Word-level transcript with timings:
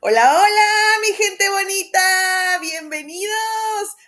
Hola, 0.00 0.40
hola, 0.40 0.98
mi 1.00 1.14
gente 1.14 1.48
bonita, 1.48 2.58
bienvenidos 2.60 3.65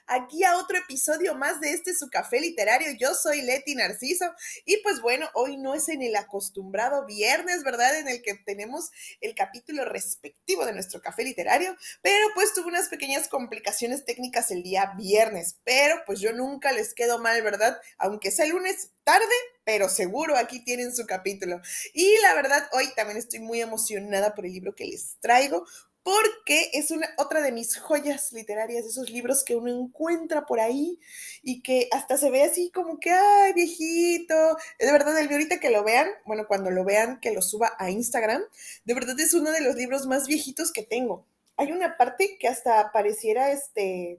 aquí 0.09 0.45
a 0.45 0.57
otro 0.57 0.79
episodio 0.79 1.35
más 1.35 1.61
de 1.61 1.73
este 1.73 1.95
su 1.95 2.09
café 2.09 2.41
literario. 2.41 2.93
Yo 2.99 3.15
soy 3.15 3.43
Leti 3.43 3.75
Narciso 3.75 4.27
y 4.65 4.79
pues 4.83 5.01
bueno, 5.01 5.29
hoy 5.35 5.57
no 5.57 5.75
es 5.75 5.89
en 5.89 6.03
el 6.03 6.17
acostumbrado 6.17 7.07
viernes, 7.07 7.63
¿verdad? 7.63 7.99
En 7.99 8.09
el 8.09 8.23
que 8.23 8.35
tenemos 8.35 8.91
el 9.21 9.35
capítulo 9.35 9.85
respectivo 9.85 10.65
de 10.67 10.73
nuestro 10.73 11.01
café 11.01 11.25
literario, 11.25 11.77
pero 12.03 12.27
pues 12.35 12.55
tuve 12.55 12.67
unas 12.67 12.89
pequeñas 12.89 13.29
complicaciones 13.29 14.05
técnicas 14.05 14.51
el 14.51 14.63
día 14.63 14.93
viernes, 14.97 15.59
pero 15.65 16.03
pues 16.07 16.21
yo 16.21 16.33
nunca 16.33 16.73
les 16.73 16.95
quedo 16.95 17.19
mal, 17.19 17.41
¿verdad? 17.43 17.81
Aunque 17.99 18.31
sea 18.31 18.47
lunes 18.47 18.91
tarde, 19.05 19.35
pero 19.65 19.89
seguro 19.89 20.37
aquí 20.37 20.65
tienen 20.65 20.95
su 20.95 21.07
capítulo. 21.07 21.61
Y 21.95 22.19
la 22.23 22.35
verdad, 22.35 22.69
hoy 22.73 22.93
también 22.95 23.19
estoy 23.19 23.41
muy 23.41 23.61
emocionada 23.61 24.35
por 24.35 24.47
el 24.47 24.53
libro 24.53 24.75
que 24.75 24.85
les 24.85 25.17
traigo, 25.21 25.67
porque 26.09 26.71
es 26.73 26.91
una, 26.91 27.07
otra 27.19 27.43
de 27.43 27.53
mis 27.53 27.77
joyas 27.77 28.33
literarias, 28.33 28.87
esos 28.87 29.11
libros 29.11 29.45
que 29.45 29.57
uno 29.57 29.69
encuentra 29.69 30.47
por 30.47 30.59
ahí 30.59 30.99
y 31.43 31.61
que 31.61 31.87
hasta 31.93 32.17
se 32.17 32.31
ve 32.31 32.45
así 32.45 32.71
como 32.71 32.99
que, 32.99 33.11
ay, 33.11 33.53
viejito. 33.53 34.57
De 34.79 34.91
verdad, 34.91 35.19
el 35.21 35.31
ahorita 35.31 35.61
que 35.61 35.69
lo 35.69 35.85
vean, 35.85 36.09
bueno, 36.25 36.47
cuando 36.49 36.71
lo 36.71 36.83
vean, 36.83 37.21
que 37.21 37.35
lo 37.35 37.43
suba 37.43 37.75
a 37.79 37.91
Instagram, 37.91 38.43
de 38.87 38.95
verdad 38.95 39.21
es 39.21 39.35
uno 39.35 39.51
de 39.51 39.61
los 39.61 39.75
libros 39.75 40.07
más 40.07 40.27
viejitos 40.27 40.73
que 40.73 40.83
tengo. 40.83 41.27
Hay 41.59 41.73
una 41.73 41.99
parte 41.99 42.39
que 42.39 42.49
hasta 42.49 42.91
pareciera 42.91 43.53
este, 43.53 44.19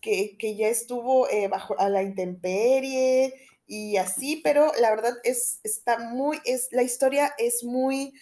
que, 0.00 0.56
ya 0.56 0.66
estuvo 0.66 1.28
eh, 1.30 1.46
bajo 1.46 1.78
a 1.78 1.88
la 1.90 2.02
intemperie 2.02 3.34
y 3.68 3.98
así, 3.98 4.40
pero 4.42 4.72
la 4.80 4.90
verdad 4.90 5.14
es, 5.22 5.60
está 5.62 5.96
muy, 5.96 6.40
es, 6.44 6.70
la 6.72 6.82
historia 6.82 7.32
es 7.38 7.62
muy, 7.62 8.14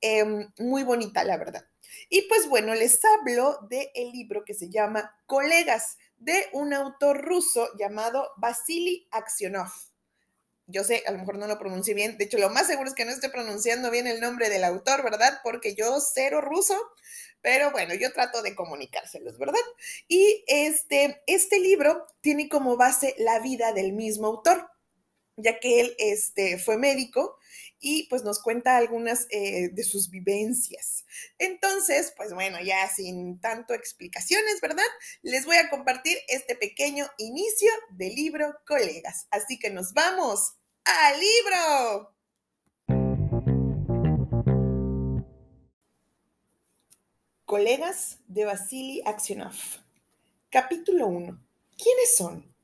em, 0.00 0.50
muy 0.58 0.82
bonita, 0.82 1.22
la 1.22 1.36
verdad. 1.36 1.69
Y 2.08 2.22
pues 2.22 2.48
bueno, 2.48 2.74
les 2.74 3.00
hablo 3.04 3.58
del 3.68 3.88
el 3.94 4.10
libro 4.12 4.44
que 4.44 4.54
se 4.54 4.68
llama 4.68 5.16
Colegas, 5.26 5.96
de 6.20 6.48
un 6.52 6.72
autor 6.74 7.24
ruso 7.24 7.68
llamado 7.78 8.30
Vasily 8.36 9.08
Aksionov. 9.10 9.70
Yo 10.66 10.84
sé, 10.84 11.02
a 11.06 11.10
lo 11.10 11.18
mejor 11.18 11.38
no 11.38 11.48
lo 11.48 11.58
pronuncie 11.58 11.94
bien, 11.94 12.16
de 12.16 12.24
hecho 12.24 12.38
lo 12.38 12.50
más 12.50 12.68
seguro 12.68 12.88
es 12.88 12.94
que 12.94 13.04
no 13.04 13.10
esté 13.10 13.28
pronunciando 13.28 13.90
bien 13.90 14.06
el 14.06 14.20
nombre 14.20 14.48
del 14.48 14.62
autor, 14.62 15.02
¿verdad? 15.02 15.40
Porque 15.42 15.74
yo 15.74 15.98
cero 16.00 16.40
ruso, 16.40 16.76
pero 17.40 17.72
bueno, 17.72 17.94
yo 17.94 18.12
trato 18.12 18.42
de 18.42 18.54
comunicárselos, 18.54 19.38
¿verdad? 19.38 19.58
Y 20.06 20.44
este, 20.46 21.22
este 21.26 21.58
libro 21.58 22.06
tiene 22.20 22.48
como 22.48 22.76
base 22.76 23.16
la 23.18 23.40
vida 23.40 23.72
del 23.72 23.94
mismo 23.94 24.28
autor, 24.28 24.70
ya 25.36 25.58
que 25.58 25.80
él 25.80 25.96
este, 25.98 26.58
fue 26.58 26.76
médico 26.76 27.38
y 27.80 28.06
pues 28.08 28.22
nos 28.22 28.40
cuenta 28.40 28.76
algunas 28.76 29.26
eh, 29.30 29.70
de 29.72 29.82
sus 29.82 30.10
vivencias. 30.10 31.06
Entonces, 31.38 32.12
pues 32.16 32.32
bueno, 32.34 32.58
ya 32.62 32.88
sin 32.88 33.40
tanto 33.40 33.74
explicaciones, 33.74 34.60
¿verdad? 34.60 34.84
Les 35.22 35.46
voy 35.46 35.56
a 35.56 35.70
compartir 35.70 36.18
este 36.28 36.54
pequeño 36.54 37.06
inicio 37.18 37.70
del 37.90 38.14
libro 38.14 38.54
Colegas. 38.66 39.26
Así 39.30 39.58
que 39.58 39.70
nos 39.70 39.94
vamos 39.94 40.54
al 40.84 41.18
libro. 41.18 42.14
Colegas 47.46 48.18
de 48.28 48.44
Vasily 48.44 49.02
Aksionov. 49.04 49.56
Capítulo 50.50 51.08
1. 51.08 51.42
¿Quiénes 51.76 52.16
son? 52.16 52.54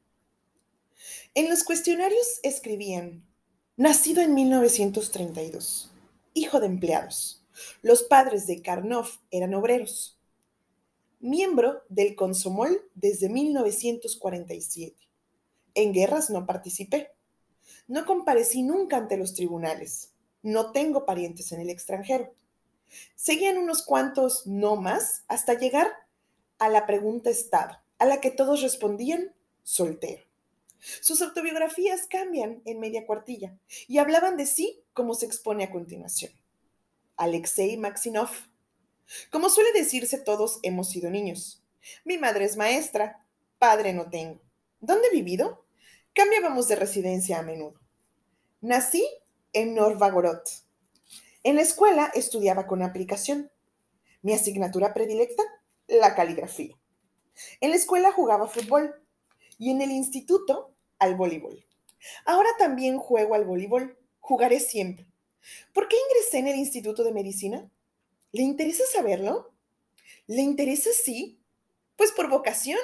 En 1.34 1.48
los 1.48 1.64
cuestionarios 1.64 2.38
escribían 2.42 3.26
Nacido 3.78 4.22
en 4.22 4.32
1932, 4.32 5.90
hijo 6.32 6.60
de 6.60 6.66
empleados. 6.66 7.44
Los 7.82 8.04
padres 8.04 8.46
de 8.46 8.62
Karnov 8.62 9.06
eran 9.30 9.52
obreros. 9.52 10.18
Miembro 11.20 11.82
del 11.90 12.16
Consomol 12.16 12.88
desde 12.94 13.28
1947. 13.28 14.96
En 15.74 15.92
guerras 15.92 16.30
no 16.30 16.46
participé. 16.46 17.10
No 17.86 18.06
comparecí 18.06 18.62
nunca 18.62 18.96
ante 18.96 19.18
los 19.18 19.34
tribunales. 19.34 20.14
No 20.42 20.72
tengo 20.72 21.04
parientes 21.04 21.52
en 21.52 21.60
el 21.60 21.68
extranjero. 21.68 22.32
Seguían 23.14 23.58
unos 23.58 23.82
cuantos 23.82 24.46
no 24.46 24.76
más 24.76 25.24
hasta 25.28 25.52
llegar 25.52 25.88
a 26.58 26.70
la 26.70 26.86
pregunta 26.86 27.28
Estado, 27.28 27.76
a 27.98 28.06
la 28.06 28.22
que 28.22 28.30
todos 28.30 28.62
respondían 28.62 29.34
soltero. 29.64 30.25
Sus 30.78 31.22
autobiografías 31.22 32.06
cambian 32.06 32.62
en 32.64 32.80
media 32.80 33.06
cuartilla 33.06 33.58
y 33.88 33.98
hablaban 33.98 34.36
de 34.36 34.46
sí 34.46 34.82
como 34.92 35.14
se 35.14 35.26
expone 35.26 35.64
a 35.64 35.70
continuación. 35.70 36.32
Alexei 37.16 37.76
Maxinov. 37.76 38.30
Como 39.30 39.48
suele 39.48 39.72
decirse, 39.72 40.18
todos 40.18 40.58
hemos 40.62 40.90
sido 40.90 41.10
niños. 41.10 41.62
Mi 42.04 42.18
madre 42.18 42.44
es 42.44 42.56
maestra, 42.56 43.24
padre 43.58 43.92
no 43.92 44.10
tengo. 44.10 44.40
¿Dónde 44.80 45.08
he 45.08 45.14
vivido? 45.14 45.64
Cambiábamos 46.12 46.68
de 46.68 46.76
residencia 46.76 47.38
a 47.38 47.42
menudo. 47.42 47.80
Nací 48.60 49.06
en 49.52 49.74
Norvagorod. 49.74 50.42
En 51.42 51.56
la 51.56 51.62
escuela 51.62 52.10
estudiaba 52.14 52.66
con 52.66 52.82
aplicación. 52.82 53.50
Mi 54.22 54.34
asignatura 54.34 54.92
predilecta, 54.92 55.42
la 55.86 56.14
caligrafía. 56.14 56.76
En 57.60 57.70
la 57.70 57.76
escuela 57.76 58.12
jugaba 58.12 58.48
fútbol 58.48 58.94
y 59.58 59.70
en 59.70 59.82
el 59.82 59.90
instituto 59.90 60.74
al 60.98 61.14
voleibol. 61.14 61.66
Ahora 62.24 62.50
también 62.58 62.98
juego 62.98 63.34
al 63.34 63.44
voleibol. 63.44 63.98
Jugaré 64.20 64.60
siempre. 64.60 65.06
¿Por 65.72 65.88
qué 65.88 65.96
ingresé 66.08 66.38
en 66.38 66.48
el 66.48 66.56
Instituto 66.56 67.04
de 67.04 67.12
Medicina? 67.12 67.70
¿Le 68.32 68.42
interesa 68.42 68.84
saberlo? 68.92 69.52
¿Le 70.26 70.42
interesa 70.42 70.90
sí? 70.92 71.38
Pues 71.96 72.12
por 72.12 72.28
vocación. 72.28 72.80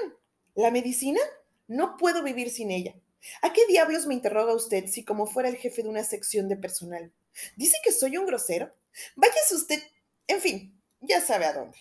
¿La 0.54 0.70
medicina? 0.70 1.20
No 1.66 1.96
puedo 1.96 2.22
vivir 2.22 2.50
sin 2.50 2.70
ella. 2.70 2.94
¿A 3.40 3.52
qué 3.52 3.66
diablos 3.66 4.06
me 4.06 4.14
interroga 4.14 4.54
usted 4.54 4.86
si 4.86 5.04
como 5.04 5.26
fuera 5.26 5.48
el 5.48 5.56
jefe 5.56 5.82
de 5.82 5.88
una 5.88 6.04
sección 6.04 6.48
de 6.48 6.56
personal? 6.56 7.12
¿Dice 7.56 7.76
que 7.82 7.92
soy 7.92 8.16
un 8.16 8.26
grosero? 8.26 8.72
Váyase 9.16 9.54
usted. 9.54 9.82
En 10.26 10.40
fin, 10.40 10.80
ya 11.00 11.20
sabe 11.20 11.46
a 11.46 11.52
dónde. 11.52 11.78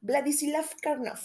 Vladislav 0.00 0.76
Karnov. 0.80 1.20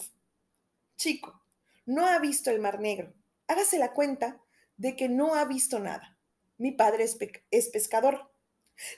Chico, 0.98 1.45
no 1.86 2.08
ha 2.08 2.20
visto 2.20 2.50
el 2.50 2.60
Mar 2.60 2.80
Negro. 2.80 3.14
Hágase 3.48 3.78
la 3.78 3.94
cuenta 3.94 4.42
de 4.78 4.96
que 4.96 5.10
no 5.10 5.36
ha 5.36 5.46
visto 5.46 5.80
nada. 5.80 6.18
Mi 6.58 6.72
padre 6.72 7.06
es, 7.52 7.70
pescador. 7.70 8.32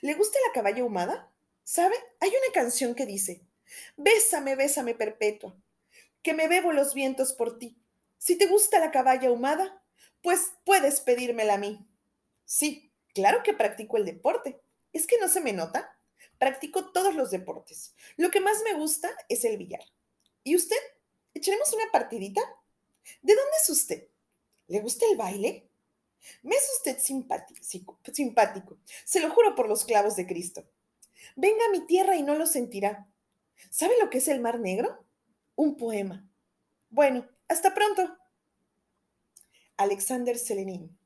¿Le 0.01 0.13
gusta 0.13 0.37
la 0.47 0.53
caballa 0.53 0.81
ahumada? 0.81 1.31
¿Sabe? 1.63 1.95
Hay 2.19 2.29
una 2.29 2.53
canción 2.53 2.95
que 2.95 3.05
dice, 3.05 3.41
Bésame, 3.97 4.55
bésame 4.55 4.95
perpetua, 4.95 5.55
que 6.21 6.33
me 6.33 6.47
bebo 6.47 6.71
los 6.71 6.93
vientos 6.93 7.33
por 7.33 7.59
ti. 7.59 7.77
Si 8.17 8.37
te 8.37 8.47
gusta 8.47 8.79
la 8.79 8.91
caballa 8.91 9.27
ahumada, 9.27 9.83
pues 10.21 10.53
puedes 10.63 11.01
pedírmela 11.01 11.55
a 11.55 11.57
mí. 11.57 11.85
Sí, 12.45 12.91
claro 13.13 13.43
que 13.43 13.53
practico 13.53 13.97
el 13.97 14.05
deporte. 14.05 14.61
¿Es 14.93 15.05
que 15.05 15.19
no 15.19 15.27
se 15.27 15.41
me 15.41 15.53
nota? 15.53 15.99
Practico 16.39 16.91
todos 16.91 17.15
los 17.15 17.31
deportes. 17.31 17.93
Lo 18.15 18.31
que 18.31 18.39
más 18.39 18.61
me 18.63 18.73
gusta 18.73 19.09
es 19.27 19.43
el 19.43 19.57
billar. 19.57 19.83
¿Y 20.43 20.55
usted? 20.55 20.77
¿Echaremos 21.33 21.73
una 21.73 21.91
partidita? 21.91 22.41
¿De 23.21 23.35
dónde 23.35 23.57
es 23.61 23.69
usted? 23.69 24.07
¿Le 24.67 24.79
gusta 24.81 25.05
el 25.09 25.17
baile? 25.17 25.69
Me 26.41 26.55
es 26.55 26.69
usted 26.77 26.99
simpático, 26.99 27.99
simpático, 28.11 28.77
se 29.05 29.19
lo 29.19 29.31
juro 29.31 29.55
por 29.55 29.69
los 29.69 29.85
clavos 29.85 30.15
de 30.15 30.27
Cristo. 30.27 30.67
Venga 31.35 31.65
a 31.67 31.71
mi 31.71 31.85
tierra 31.85 32.15
y 32.15 32.23
no 32.23 32.35
lo 32.35 32.45
sentirá. 32.45 33.07
¿Sabe 33.69 33.93
lo 33.99 34.09
que 34.09 34.19
es 34.19 34.27
el 34.27 34.41
Mar 34.41 34.59
Negro? 34.59 35.05
Un 35.55 35.77
poema. 35.77 36.27
Bueno, 36.89 37.27
hasta 37.47 37.73
pronto. 37.73 38.17
Alexander 39.77 40.37
Selenin. 40.37 40.97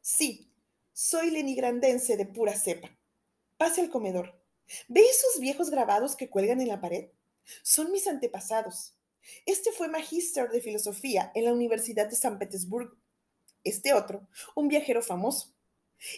Sí, 0.00 0.52
soy 0.92 1.30
lenigrandense 1.30 2.16
de 2.16 2.26
pura 2.26 2.56
cepa. 2.56 2.96
Pase 3.56 3.80
al 3.80 3.90
comedor. 3.90 4.40
¿Ve 4.88 5.02
esos 5.02 5.40
viejos 5.40 5.70
grabados 5.70 6.16
que 6.16 6.30
cuelgan 6.30 6.60
en 6.60 6.68
la 6.68 6.80
pared? 6.80 7.10
Son 7.62 7.90
mis 7.92 8.06
antepasados. 8.06 8.95
Este 9.44 9.72
fue 9.72 9.88
magíster 9.88 10.50
de 10.50 10.60
filosofía 10.60 11.32
en 11.34 11.44
la 11.44 11.52
Universidad 11.52 12.08
de 12.08 12.16
San 12.16 12.38
Petersburgo. 12.38 12.96
Este 13.64 13.94
otro, 13.94 14.28
un 14.54 14.68
viajero 14.68 15.02
famoso. 15.02 15.54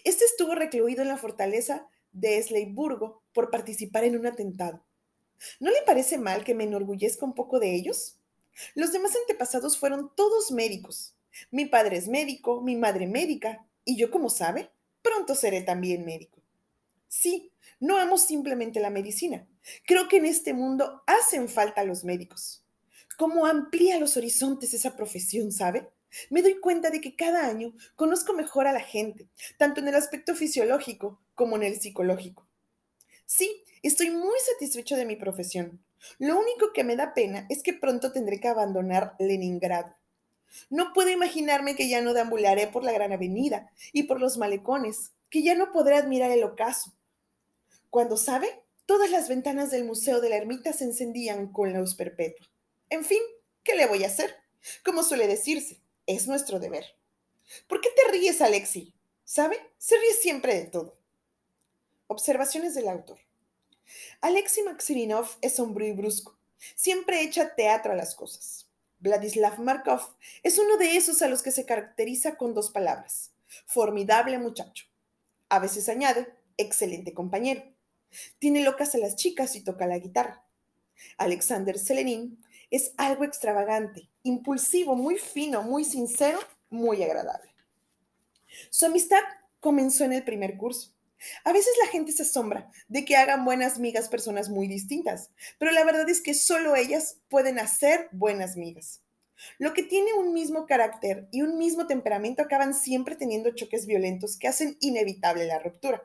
Este 0.04 0.24
estuvo 0.24 0.54
recluido 0.54 1.02
en 1.02 1.08
la 1.08 1.16
fortaleza 1.16 1.88
de 2.12 2.42
Sleiburgo 2.42 3.22
por 3.32 3.50
participar 3.50 4.04
en 4.04 4.18
un 4.18 4.26
atentado. 4.26 4.84
¿No 5.60 5.70
le 5.70 5.82
parece 5.82 6.18
mal 6.18 6.44
que 6.44 6.54
me 6.54 6.64
enorgullezca 6.64 7.24
un 7.24 7.34
poco 7.34 7.60
de 7.60 7.74
ellos? 7.74 8.18
Los 8.74 8.92
demás 8.92 9.14
antepasados 9.16 9.78
fueron 9.78 10.12
todos 10.14 10.50
médicos. 10.50 11.14
Mi 11.50 11.66
padre 11.66 11.96
es 11.96 12.08
médico, 12.08 12.60
mi 12.60 12.76
madre 12.76 13.06
médica, 13.06 13.66
y 13.84 13.96
yo, 13.96 14.10
como 14.10 14.30
sabe, 14.30 14.70
pronto 15.00 15.34
seré 15.34 15.62
también 15.62 16.04
médico. 16.04 16.42
Sí, 17.06 17.52
no 17.78 17.98
amo 17.98 18.18
simplemente 18.18 18.80
la 18.80 18.90
medicina. 18.90 19.46
Creo 19.86 20.08
que 20.08 20.16
en 20.16 20.26
este 20.26 20.52
mundo 20.52 21.02
hacen 21.06 21.48
falta 21.48 21.84
los 21.84 22.04
médicos 22.04 22.64
cómo 23.18 23.46
amplía 23.46 23.98
los 23.98 24.16
horizontes 24.16 24.72
esa 24.72 24.96
profesión, 24.96 25.50
¿sabe? 25.50 25.90
Me 26.30 26.40
doy 26.40 26.60
cuenta 26.60 26.88
de 26.88 27.00
que 27.00 27.16
cada 27.16 27.46
año 27.46 27.74
conozco 27.96 28.32
mejor 28.32 28.68
a 28.68 28.72
la 28.72 28.80
gente, 28.80 29.28
tanto 29.58 29.80
en 29.80 29.88
el 29.88 29.96
aspecto 29.96 30.36
fisiológico 30.36 31.20
como 31.34 31.56
en 31.56 31.64
el 31.64 31.80
psicológico. 31.80 32.46
Sí, 33.26 33.64
estoy 33.82 34.10
muy 34.10 34.38
satisfecho 34.52 34.96
de 34.96 35.04
mi 35.04 35.16
profesión. 35.16 35.84
Lo 36.20 36.38
único 36.38 36.72
que 36.72 36.84
me 36.84 36.94
da 36.94 37.12
pena 37.12 37.44
es 37.50 37.64
que 37.64 37.74
pronto 37.74 38.12
tendré 38.12 38.38
que 38.38 38.48
abandonar 38.48 39.16
Leningrado. 39.18 39.96
No 40.70 40.92
puedo 40.94 41.10
imaginarme 41.10 41.74
que 41.74 41.88
ya 41.88 42.00
no 42.00 42.14
deambularé 42.14 42.68
por 42.68 42.84
la 42.84 42.92
gran 42.92 43.12
avenida 43.12 43.70
y 43.92 44.04
por 44.04 44.20
los 44.20 44.38
malecones, 44.38 45.10
que 45.28 45.42
ya 45.42 45.56
no 45.56 45.72
podré 45.72 45.96
admirar 45.96 46.30
el 46.30 46.44
ocaso. 46.44 46.94
Cuando 47.90 48.16
sabe, 48.16 48.62
todas 48.86 49.10
las 49.10 49.28
ventanas 49.28 49.72
del 49.72 49.84
Museo 49.84 50.20
de 50.20 50.30
la 50.30 50.36
Ermita 50.36 50.72
se 50.72 50.84
encendían 50.84 51.52
con 51.52 51.72
luz 51.74 51.96
perpetua. 51.96 52.46
En 52.90 53.04
fin, 53.04 53.20
¿qué 53.62 53.74
le 53.76 53.86
voy 53.86 54.04
a 54.04 54.08
hacer? 54.08 54.34
Como 54.84 55.02
suele 55.02 55.26
decirse, 55.26 55.80
es 56.06 56.26
nuestro 56.26 56.58
deber. 56.58 56.84
¿Por 57.66 57.80
qué 57.80 57.90
te 57.90 58.10
ríes, 58.10 58.40
Alexi? 58.40 58.94
¿Sabe? 59.24 59.58
Se 59.78 59.98
ríe 59.98 60.14
siempre 60.14 60.54
de 60.54 60.66
todo. 60.66 60.98
Observaciones 62.06 62.74
del 62.74 62.88
autor. 62.88 63.18
Alexei 64.20 64.64
Maximinov 64.64 65.28
es 65.42 65.56
sombrío 65.56 65.88
y 65.88 65.92
brusco. 65.92 66.38
Siempre 66.74 67.22
echa 67.22 67.54
teatro 67.54 67.92
a 67.92 67.96
las 67.96 68.14
cosas. 68.14 68.66
Vladislav 69.00 69.60
Markov 69.60 70.00
es 70.42 70.58
uno 70.58 70.76
de 70.76 70.96
esos 70.96 71.22
a 71.22 71.28
los 71.28 71.42
que 71.42 71.52
se 71.52 71.66
caracteriza 71.66 72.36
con 72.36 72.54
dos 72.54 72.70
palabras. 72.70 73.32
Formidable 73.66 74.38
muchacho. 74.38 74.86
A 75.48 75.58
veces 75.58 75.88
añade, 75.88 76.26
excelente 76.56 77.14
compañero. 77.14 77.62
Tiene 78.38 78.62
locas 78.62 78.94
a 78.94 78.98
las 78.98 79.16
chicas 79.16 79.54
y 79.56 79.62
toca 79.62 79.86
la 79.86 79.98
guitarra. 79.98 80.44
Alexander 81.16 81.78
Selenin 81.78 82.42
es 82.70 82.92
algo 82.96 83.24
extravagante, 83.24 84.10
impulsivo, 84.22 84.94
muy 84.94 85.18
fino, 85.18 85.62
muy 85.62 85.84
sincero, 85.84 86.38
muy 86.70 87.02
agradable. 87.02 87.54
Su 88.70 88.86
amistad 88.86 89.20
comenzó 89.60 90.04
en 90.04 90.12
el 90.12 90.24
primer 90.24 90.56
curso. 90.56 90.94
A 91.44 91.52
veces 91.52 91.72
la 91.82 91.88
gente 91.88 92.12
se 92.12 92.22
asombra 92.22 92.70
de 92.86 93.04
que 93.04 93.16
hagan 93.16 93.44
buenas 93.44 93.78
migas 93.78 94.08
personas 94.08 94.48
muy 94.48 94.68
distintas, 94.68 95.30
pero 95.58 95.72
la 95.72 95.84
verdad 95.84 96.08
es 96.08 96.20
que 96.20 96.34
solo 96.34 96.76
ellas 96.76 97.18
pueden 97.28 97.58
hacer 97.58 98.08
buenas 98.12 98.56
migas. 98.56 99.02
Lo 99.58 99.72
que 99.72 99.82
tiene 99.82 100.14
un 100.14 100.32
mismo 100.32 100.66
carácter 100.66 101.28
y 101.30 101.42
un 101.42 101.58
mismo 101.58 101.86
temperamento 101.86 102.42
acaban 102.42 102.74
siempre 102.74 103.16
teniendo 103.16 103.50
choques 103.50 103.86
violentos 103.86 104.36
que 104.36 104.48
hacen 104.48 104.76
inevitable 104.80 105.46
la 105.46 105.58
ruptura. 105.58 106.02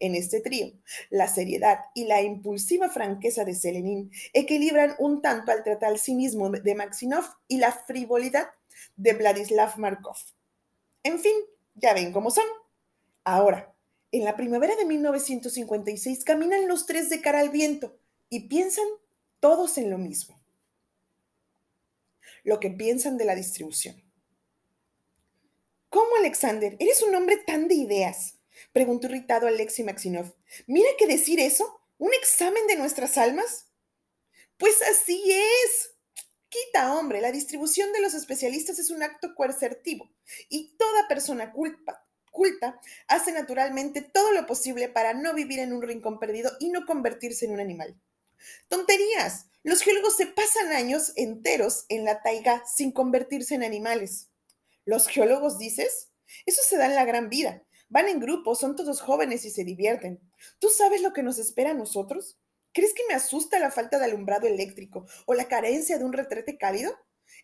En 0.00 0.14
este 0.14 0.40
trío, 0.40 0.72
la 1.10 1.28
seriedad 1.28 1.78
y 1.94 2.04
la 2.04 2.22
impulsiva 2.22 2.88
franqueza 2.88 3.44
de 3.44 3.54
Selenin 3.54 4.10
equilibran 4.32 4.94
un 4.98 5.22
tanto 5.22 5.52
al 5.52 5.62
tratar 5.62 5.98
cinismo 5.98 6.50
de 6.50 6.74
Maximov 6.74 7.24
y 7.48 7.58
la 7.58 7.72
frivolidad 7.72 8.48
de 8.96 9.12
Vladislav 9.12 9.78
Markov. 9.78 10.16
En 11.02 11.18
fin, 11.18 11.34
ya 11.74 11.94
ven 11.94 12.12
cómo 12.12 12.30
son. 12.30 12.44
Ahora, 13.24 13.74
en 14.12 14.24
la 14.24 14.36
primavera 14.36 14.76
de 14.76 14.84
1956 14.84 16.24
caminan 16.24 16.68
los 16.68 16.86
tres 16.86 17.10
de 17.10 17.20
cara 17.20 17.40
al 17.40 17.50
viento 17.50 17.98
y 18.28 18.48
piensan 18.48 18.86
todos 19.40 19.76
en 19.78 19.90
lo 19.90 19.98
mismo. 19.98 20.40
Lo 22.44 22.60
que 22.60 22.70
piensan 22.70 23.16
de 23.16 23.24
la 23.24 23.34
distribución. 23.34 24.02
¿Cómo, 25.88 26.16
Alexander? 26.18 26.76
Eres 26.78 27.02
un 27.02 27.14
hombre 27.14 27.38
tan 27.38 27.68
de 27.68 27.74
ideas, 27.74 28.33
preguntó 28.72 29.06
irritado 29.06 29.46
Alexei 29.46 29.84
Maximov. 29.84 30.34
Mira 30.66 30.88
que 30.98 31.06
decir 31.06 31.40
eso, 31.40 31.80
un 31.98 32.12
examen 32.14 32.66
de 32.66 32.76
nuestras 32.76 33.18
almas. 33.18 33.66
Pues 34.56 34.80
así 34.82 35.22
es. 35.30 35.94
Quita, 36.48 36.94
hombre, 36.94 37.20
la 37.20 37.32
distribución 37.32 37.92
de 37.92 38.00
los 38.00 38.14
especialistas 38.14 38.78
es 38.78 38.90
un 38.90 39.02
acto 39.02 39.34
coercitivo 39.34 40.08
y 40.48 40.76
toda 40.76 41.08
persona 41.08 41.52
culta, 41.52 42.80
hace 43.08 43.32
naturalmente 43.32 44.02
todo 44.02 44.32
lo 44.32 44.46
posible 44.46 44.88
para 44.88 45.14
no 45.14 45.34
vivir 45.34 45.58
en 45.58 45.72
un 45.72 45.82
rincón 45.82 46.20
perdido 46.20 46.52
y 46.60 46.68
no 46.68 46.86
convertirse 46.86 47.46
en 47.46 47.52
un 47.52 47.60
animal. 47.60 48.00
Tonterías. 48.68 49.46
Los 49.64 49.80
geólogos 49.80 50.16
se 50.16 50.26
pasan 50.26 50.72
años 50.72 51.12
enteros 51.16 51.86
en 51.88 52.04
la 52.04 52.22
taiga 52.22 52.62
sin 52.66 52.92
convertirse 52.92 53.54
en 53.54 53.64
animales. 53.64 54.28
¿Los 54.84 55.08
geólogos 55.08 55.58
dices? 55.58 56.10
Eso 56.44 56.62
se 56.62 56.76
da 56.76 56.86
en 56.86 56.94
la 56.94 57.06
gran 57.06 57.30
vida. 57.30 57.62
Van 57.94 58.08
en 58.08 58.18
grupo, 58.18 58.56
son 58.56 58.74
todos 58.74 59.00
jóvenes 59.00 59.44
y 59.44 59.50
se 59.50 59.62
divierten. 59.62 60.20
¿Tú 60.58 60.68
sabes 60.68 61.00
lo 61.00 61.12
que 61.12 61.22
nos 61.22 61.38
espera 61.38 61.70
a 61.70 61.74
nosotros? 61.74 62.40
¿Crees 62.72 62.92
que 62.92 63.04
me 63.08 63.14
asusta 63.14 63.60
la 63.60 63.70
falta 63.70 64.00
de 64.00 64.06
alumbrado 64.06 64.48
eléctrico 64.48 65.06
o 65.26 65.34
la 65.34 65.46
carencia 65.46 65.96
de 65.96 66.04
un 66.04 66.12
retrete 66.12 66.58
cálido? 66.58 66.92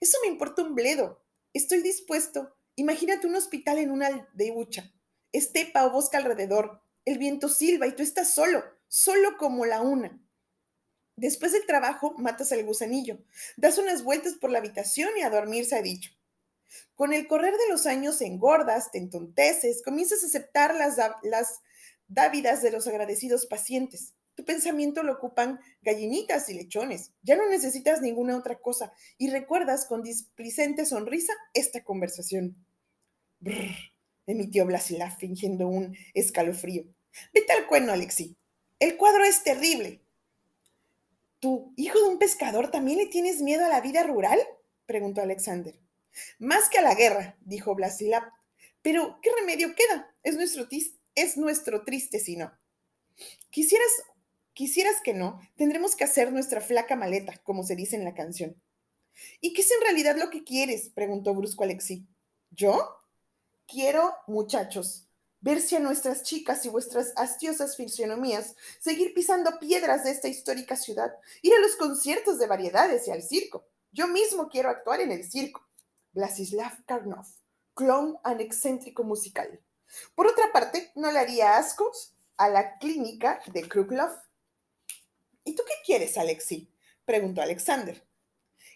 Eso 0.00 0.18
me 0.22 0.28
importa 0.28 0.62
un 0.62 0.74
bledo. 0.74 1.24
Estoy 1.52 1.82
dispuesto 1.82 2.56
Imagínate 2.80 3.26
un 3.26 3.36
hospital 3.36 3.76
en 3.76 3.90
una 3.90 4.06
aldeucha, 4.06 4.90
estepa 5.32 5.84
o 5.84 5.90
bosque 5.90 6.16
alrededor, 6.16 6.82
el 7.04 7.18
viento 7.18 7.50
silba 7.50 7.86
y 7.86 7.94
tú 7.94 8.02
estás 8.02 8.32
solo, 8.32 8.64
solo 8.88 9.36
como 9.36 9.66
la 9.66 9.82
una. 9.82 10.18
Después 11.14 11.52
del 11.52 11.66
trabajo, 11.66 12.14
matas 12.16 12.52
al 12.52 12.64
gusanillo, 12.64 13.18
das 13.58 13.76
unas 13.76 14.02
vueltas 14.02 14.32
por 14.40 14.50
la 14.50 14.60
habitación 14.60 15.10
y 15.18 15.20
a 15.20 15.28
dormir 15.28 15.66
se 15.66 15.76
ha 15.76 15.82
dicho. 15.82 16.12
Con 16.94 17.12
el 17.12 17.26
correr 17.26 17.54
de 17.54 17.68
los 17.68 17.86
años 17.86 18.20
engordas, 18.20 18.90
te 18.90 18.98
entonteces, 18.98 19.82
comienzas 19.82 20.22
a 20.22 20.26
aceptar 20.26 20.74
las, 20.74 21.60
dávidas 22.08 22.62
de 22.62 22.70
los 22.70 22.86
agradecidos 22.86 23.46
pacientes. 23.46 24.14
Tu 24.34 24.44
pensamiento 24.44 25.02
lo 25.02 25.12
ocupan 25.12 25.60
gallinitas 25.82 26.48
y 26.48 26.54
lechones. 26.54 27.12
Ya 27.22 27.36
no 27.36 27.48
necesitas 27.48 28.00
ninguna 28.00 28.36
otra 28.36 28.58
cosa 28.58 28.92
y 29.18 29.30
recuerdas 29.30 29.86
con 29.86 30.02
displicente 30.02 30.86
sonrisa 30.86 31.32
esta 31.54 31.84
conversación. 31.84 32.56
Brr, 33.38 33.70
emitió 34.26 34.66
Blasilaf 34.66 35.18
fingiendo 35.18 35.68
un 35.68 35.96
escalofrío. 36.14 36.84
Vete 37.32 37.52
al 37.52 37.66
cuerno, 37.66 37.92
Alexi. 37.92 38.36
El 38.78 38.96
cuadro 38.96 39.24
es 39.24 39.42
terrible. 39.42 40.00
¿Tú, 41.38 41.72
hijo 41.76 41.98
de 41.98 42.08
un 42.08 42.18
pescador, 42.18 42.70
también 42.70 42.98
le 42.98 43.06
tienes 43.06 43.40
miedo 43.40 43.64
a 43.64 43.68
la 43.68 43.80
vida 43.80 44.02
rural? 44.02 44.38
preguntó 44.86 45.22
Alexander. 45.22 45.78
Más 46.38 46.68
que 46.68 46.78
a 46.78 46.82
la 46.82 46.94
guerra, 46.94 47.36
dijo 47.40 47.74
Blasilaf. 47.74 48.24
Pero, 48.82 49.18
¿qué 49.22 49.30
remedio 49.38 49.74
queda? 49.74 50.14
Es 50.22 50.36
nuestro, 50.36 50.66
es 51.14 51.36
nuestro 51.36 51.84
triste 51.84 52.18
sino. 52.18 52.52
Quisieras, 53.50 53.90
quisieras 54.52 54.96
que 55.04 55.14
no, 55.14 55.40
tendremos 55.56 55.96
que 55.96 56.04
hacer 56.04 56.32
nuestra 56.32 56.60
flaca 56.60 56.96
maleta, 56.96 57.36
como 57.44 57.62
se 57.62 57.76
dice 57.76 57.96
en 57.96 58.04
la 58.04 58.14
canción. 58.14 58.60
¿Y 59.40 59.52
qué 59.52 59.62
es 59.62 59.70
en 59.70 59.80
realidad 59.82 60.16
lo 60.16 60.30
que 60.30 60.44
quieres? 60.44 60.90
preguntó 60.90 61.34
brusco 61.34 61.64
Alexi. 61.64 62.06
¿Yo? 62.50 62.96
Quiero, 63.66 64.14
muchachos, 64.26 65.06
ver 65.40 65.60
si 65.60 65.76
a 65.76 65.80
nuestras 65.80 66.22
chicas 66.22 66.64
y 66.64 66.68
vuestras 66.68 67.12
hastiosas 67.16 67.76
fisionomías 67.76 68.56
seguir 68.78 69.14
pisando 69.14 69.58
piedras 69.58 70.04
de 70.04 70.10
esta 70.10 70.28
histórica 70.28 70.76
ciudad, 70.76 71.12
ir 71.42 71.54
a 71.54 71.60
los 71.60 71.76
conciertos 71.76 72.38
de 72.38 72.46
variedades 72.46 73.06
y 73.08 73.10
al 73.10 73.22
circo. 73.22 73.66
Yo 73.92 74.06
mismo 74.06 74.48
quiero 74.48 74.70
actuar 74.70 75.00
en 75.00 75.12
el 75.12 75.28
circo. 75.28 75.66
Vlasislav 76.12 76.84
Karnov, 76.86 77.26
clown 77.74 78.18
an 78.24 78.40
excéntrico 78.40 79.04
musical. 79.04 79.60
Por 80.14 80.26
otra 80.26 80.52
parte, 80.52 80.92
no 80.94 81.10
le 81.10 81.18
haría 81.18 81.56
ascos 81.56 82.14
a 82.36 82.48
la 82.48 82.78
clínica 82.78 83.40
de 83.52 83.68
Kruglov. 83.68 84.10
¿Y 85.44 85.54
tú 85.54 85.62
qué 85.66 85.74
quieres, 85.84 86.16
Alexi? 86.18 86.72
preguntó 87.04 87.42
Alexander. 87.42 88.06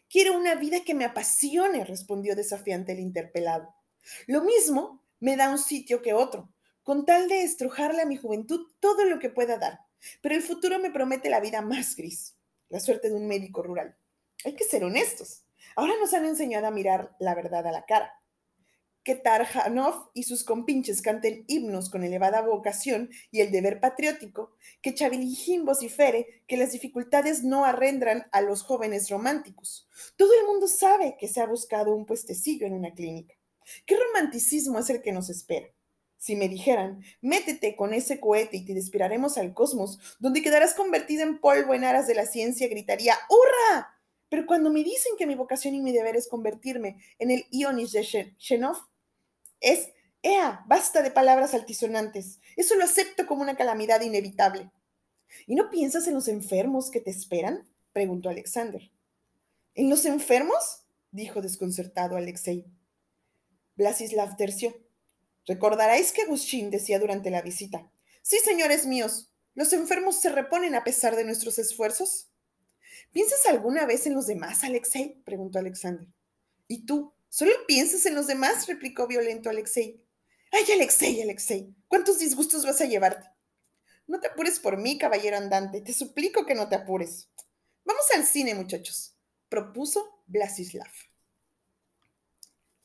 Quiero 0.08 0.36
una 0.36 0.54
vida 0.54 0.84
que 0.84 0.94
me 0.94 1.04
apasione, 1.04 1.84
respondió 1.84 2.36
desafiante 2.36 2.92
el 2.92 3.00
interpelado. 3.00 3.74
Lo 4.26 4.42
mismo 4.42 5.02
me 5.20 5.36
da 5.36 5.50
un 5.50 5.58
sitio 5.58 6.02
que 6.02 6.14
otro, 6.14 6.52
con 6.82 7.04
tal 7.06 7.28
de 7.28 7.42
estrujarle 7.42 8.02
a 8.02 8.06
mi 8.06 8.16
juventud 8.16 8.70
todo 8.80 9.04
lo 9.04 9.18
que 9.18 9.30
pueda 9.30 9.58
dar. 9.58 9.80
Pero 10.20 10.34
el 10.34 10.42
futuro 10.42 10.78
me 10.78 10.90
promete 10.90 11.30
la 11.30 11.40
vida 11.40 11.62
más 11.62 11.96
gris, 11.96 12.36
la 12.68 12.80
suerte 12.80 13.08
de 13.08 13.14
un 13.14 13.26
médico 13.26 13.62
rural. 13.62 13.96
Hay 14.44 14.54
que 14.54 14.64
ser 14.64 14.84
honestos. 14.84 15.43
Ahora 15.76 15.95
nos 16.00 16.14
han 16.14 16.25
enseñado 16.25 16.66
a 16.66 16.71
mirar 16.71 17.14
la 17.19 17.35
verdad 17.35 17.66
a 17.66 17.73
la 17.73 17.85
cara. 17.85 18.12
Que 19.02 19.14
Tarjanov 19.14 20.11
y 20.14 20.23
sus 20.23 20.45
compinches 20.45 21.02
canten 21.02 21.45
himnos 21.47 21.90
con 21.90 22.04
elevada 22.04 22.40
vocación 22.40 23.11
y 23.31 23.40
el 23.40 23.50
deber 23.50 23.78
patriótico, 23.78 24.57
que 24.81 24.95
Chavilijin 24.95 25.66
vocifere 25.66 26.43
que 26.47 26.57
las 26.57 26.73
dificultades 26.73 27.45
no 27.45 27.66
arrendran 27.66 28.26
a 28.33 28.40
los 28.40 28.62
jóvenes 28.62 29.11
románticos. 29.11 29.88
Todo 30.16 30.33
el 30.40 30.47
mundo 30.47 30.69
sabe 30.69 31.16
que 31.19 31.28
se 31.28 31.43
ha 31.43 31.47
buscado 31.47 31.95
un 31.95 32.07
puestecillo 32.07 32.66
en 32.66 32.73
una 32.73 32.95
clínica. 32.95 33.35
¿Qué 33.85 33.97
romanticismo 33.97 34.78
es 34.78 34.88
el 34.88 35.02
que 35.02 35.12
nos 35.12 35.28
espera? 35.28 35.69
Si 36.16 36.37
me 36.37 36.49
dijeran, 36.49 37.02
métete 37.21 37.76
con 37.76 37.93
ese 37.93 38.19
cohete 38.19 38.57
y 38.57 38.64
te 38.64 38.73
despiraremos 38.73 39.37
al 39.37 39.52
cosmos, 39.52 39.99
donde 40.19 40.40
quedarás 40.40 40.73
convertido 40.73 41.23
en 41.23 41.38
polvo 41.38 41.75
en 41.75 41.85
aras 41.85 42.07
de 42.07 42.14
la 42.14 42.25
ciencia, 42.25 42.66
gritaría 42.69 43.14
¡Hurra! 43.28 43.93
Pero 44.28 44.47
cuando 44.47 44.71
me 44.71 44.83
dicen 44.83 45.12
que 45.19 45.26
mi 45.26 45.35
vocación 45.35 45.75
y 45.75 45.81
mi 45.81 45.93
deber 45.93 46.16
es 46.16 46.28
convertirme 46.28 47.00
en 47.19 47.31
el 47.31 47.47
Ionis 47.50 47.93
de 47.93 48.02
Shenov, 48.38 48.76
es, 49.61 49.90
¡ea! 50.23 50.64
Basta 50.66 51.02
de 51.02 51.11
palabras 51.11 51.54
altisonantes. 51.54 52.40
Eso 52.57 52.75
lo 52.75 52.85
acepto 52.85 53.26
como 53.26 53.43
una 53.43 53.57
calamidad 53.57 54.00
inevitable. 54.00 54.71
¿Y 55.47 55.54
no 55.54 55.71
piensas 55.71 56.07
en 56.07 56.14
los 56.14 56.28
enfermos 56.28 56.90
que 56.90 57.00
te 57.00 57.11
esperan? 57.11 57.69
preguntó 57.93 58.28
Alexander. 58.28 58.90
¿En 59.75 59.90
los 59.90 60.04
enfermos? 60.04 60.85
dijo 61.11 61.40
desconcertado 61.40 62.16
Alexei. 62.16 62.66
Blasislav 63.76 64.37
terció. 64.37 64.76
Recordaréis 65.47 66.12
que 66.12 66.23
Agustín 66.23 66.71
decía 66.71 66.99
durante 66.99 67.31
la 67.31 67.43
visita, 67.43 67.90
sí, 68.23 68.38
señores 68.38 68.87
míos, 68.87 69.31
¿los 69.54 69.73
enfermos 69.73 70.21
se 70.21 70.31
reponen 70.31 70.75
a 70.75 70.85
pesar 70.85 71.16
de 71.16 71.25
nuestros 71.25 71.59
esfuerzos? 71.59 72.31
¿Piensas 73.12 73.46
alguna 73.46 73.86
vez 73.86 74.06
en 74.06 74.14
los 74.14 74.26
demás, 74.26 74.64
Alexei? 74.64 75.22
preguntó 75.24 75.58
Alexander. 75.58 76.06
¿Y 76.68 76.86
tú? 76.86 77.12
¿Solo 77.28 77.52
piensas 77.66 78.06
en 78.06 78.14
los 78.14 78.26
demás? 78.26 78.66
replicó 78.66 79.06
violento 79.06 79.50
Alexei. 79.50 80.04
Ay, 80.50 80.72
Alexei, 80.72 81.20
Alexei, 81.20 81.74
¿cuántos 81.88 82.20
disgustos 82.20 82.64
vas 82.64 82.80
a 82.80 82.84
llevarte? 82.84 83.28
No 84.06 84.20
te 84.20 84.28
apures 84.28 84.60
por 84.60 84.76
mí, 84.76 84.98
caballero 84.98 85.36
andante, 85.36 85.80
te 85.80 85.92
suplico 85.92 86.46
que 86.46 86.54
no 86.54 86.68
te 86.68 86.76
apures. 86.76 87.28
Vamos 87.84 88.04
al 88.14 88.24
cine, 88.24 88.54
muchachos, 88.54 89.16
propuso 89.48 90.22
Blasislav. 90.26 90.90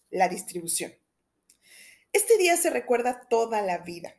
La 0.09 0.27
distribución. 0.27 0.93
Este 2.11 2.37
día 2.37 2.57
se 2.57 2.71
recuerda 2.71 3.27
toda 3.29 3.61
la 3.61 3.77
vida. 3.77 4.15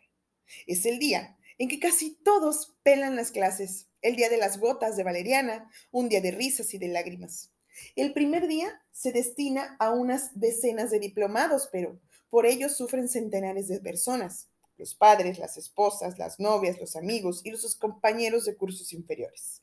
Es 0.67 0.87
el 0.87 1.01
día 1.01 1.37
en 1.59 1.69
que 1.69 1.81
casi 1.81 2.15
todos 2.23 2.77
pelan 2.83 3.17
las 3.17 3.33
clases, 3.33 3.90
el 4.03 4.17
día 4.17 4.29
de 4.29 4.37
las 4.37 4.59
gotas 4.59 4.97
de 4.97 5.05
valeriana, 5.05 5.71
un 5.91 6.09
día 6.09 6.21
de 6.21 6.31
risas 6.31 6.73
y 6.75 6.79
de 6.79 6.89
lágrimas. 6.89 7.51
El 7.97 8.13
primer 8.13 8.47
día 8.47 8.83
se 8.93 9.13
destina 9.13 9.77
a 9.79 9.91
unas 9.91 10.39
decenas 10.39 10.91
de 10.91 10.99
diplomados, 10.99 11.69
pero 11.71 11.99
por 12.29 12.47
ello 12.47 12.69
sufren 12.69 13.09
centenares 13.09 13.69
de 13.69 13.81
personas, 13.81 14.49
los 14.77 14.95
padres, 14.95 15.39
las 15.39 15.57
esposas, 15.57 16.19
las 16.19 16.41
novias, 16.41 16.79
los 16.79 16.97
amigos 16.97 17.43
y 17.45 17.51
los 17.51 17.75
compañeros 17.77 18.45
de 18.45 18.57
cursos 18.57 18.93
inferiores. 18.93 19.63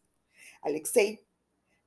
Alexei, 0.61 1.25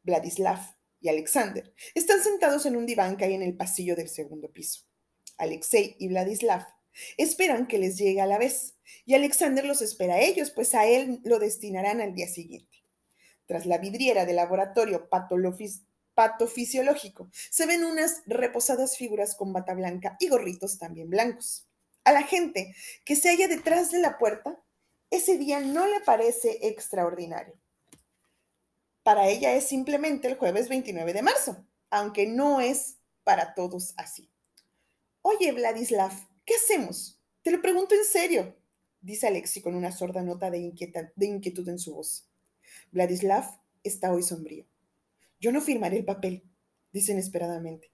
Vladislav 0.03 0.59
y 1.01 1.09
Alexander 1.09 1.73
están 1.95 2.23
sentados 2.23 2.67
en 2.67 2.77
un 2.77 2.87
diván 2.87 3.17
que 3.17 3.25
hay 3.25 3.35
en 3.35 3.43
el 3.43 3.57
pasillo 3.57 3.95
del 3.97 4.09
segundo 4.09 4.51
piso. 4.51 4.83
Alexei 5.39 5.97
y 5.99 6.09
Vladislav 6.09 6.67
esperan 7.17 7.67
que 7.67 7.79
les 7.79 7.97
llegue 7.97 8.21
a 8.21 8.27
la 8.27 8.39
vez 8.39 8.77
y 9.05 9.15
Alexander 9.15 9.65
los 9.65 9.83
espera 9.83 10.15
a 10.15 10.21
ellos, 10.21 10.51
pues 10.51 10.75
a 10.75 10.87
él 10.87 11.21
lo 11.25 11.39
destinarán 11.39 12.01
al 12.01 12.15
día 12.15 12.29
siguiente. 12.29 12.85
Tras 13.47 13.67
la 13.67 13.79
vidriera 13.79 14.27
del 14.27 14.37
laboratorio 14.37 15.09
patofisiológico 16.15 17.31
se 17.33 17.67
ven 17.67 17.85
unas 17.85 18.23
reposadas 18.27 18.97
figuras 18.97 19.35
con 19.35 19.53
bata 19.53 19.75
blanca 19.75 20.17
y 20.21 20.29
gorritos 20.29 20.79
también 20.79 21.11
blancos. 21.11 21.67
A 22.05 22.13
la 22.13 22.23
gente 22.23 22.75
que 23.05 23.17
se 23.17 23.29
halla 23.29 23.49
detrás 23.49 23.91
de 23.91 23.99
la 23.99 24.19
puerta, 24.19 24.59
ese 25.11 25.37
día 25.37 25.61
no 25.61 25.87
le 25.87 26.01
parece 26.01 26.59
extraordinario. 26.63 27.59
Para 29.03 29.29
ella 29.29 29.55
es 29.55 29.67
simplemente 29.67 30.29
el 30.29 30.37
jueves 30.37 30.69
29 30.69 31.13
de 31.13 31.23
marzo, 31.23 31.67
aunque 31.91 32.27
no 32.27 32.61
es 32.61 32.99
para 33.25 33.55
todos 33.55 33.95
así. 33.97 34.31
Oye, 35.23 35.53
Vladislav, 35.53 36.13
¿qué 36.51 36.57
hacemos? 36.57 37.17
Te 37.43 37.53
lo 37.53 37.63
pregunto 37.63 37.95
en 37.95 38.05
serio, 38.05 38.57
dice 39.01 39.29
Alexi 39.29 39.63
con 39.63 39.77
una 39.77 39.93
sorda 39.93 40.21
nota 40.21 40.51
de, 40.51 40.59
inquietud 40.59 41.69
en 41.69 41.79
su 41.79 41.95
voz. 41.95 42.27
Vladislav 42.91 43.45
está 43.85 44.13
hoy 44.13 44.25
sombrío. 44.25 44.67
Yo 45.39 45.53
no 45.53 45.61
firmaré 45.61 45.99
el 45.99 46.05
papel, 46.05 46.43
dice 46.93 47.13
inesperadamente. 47.13 47.93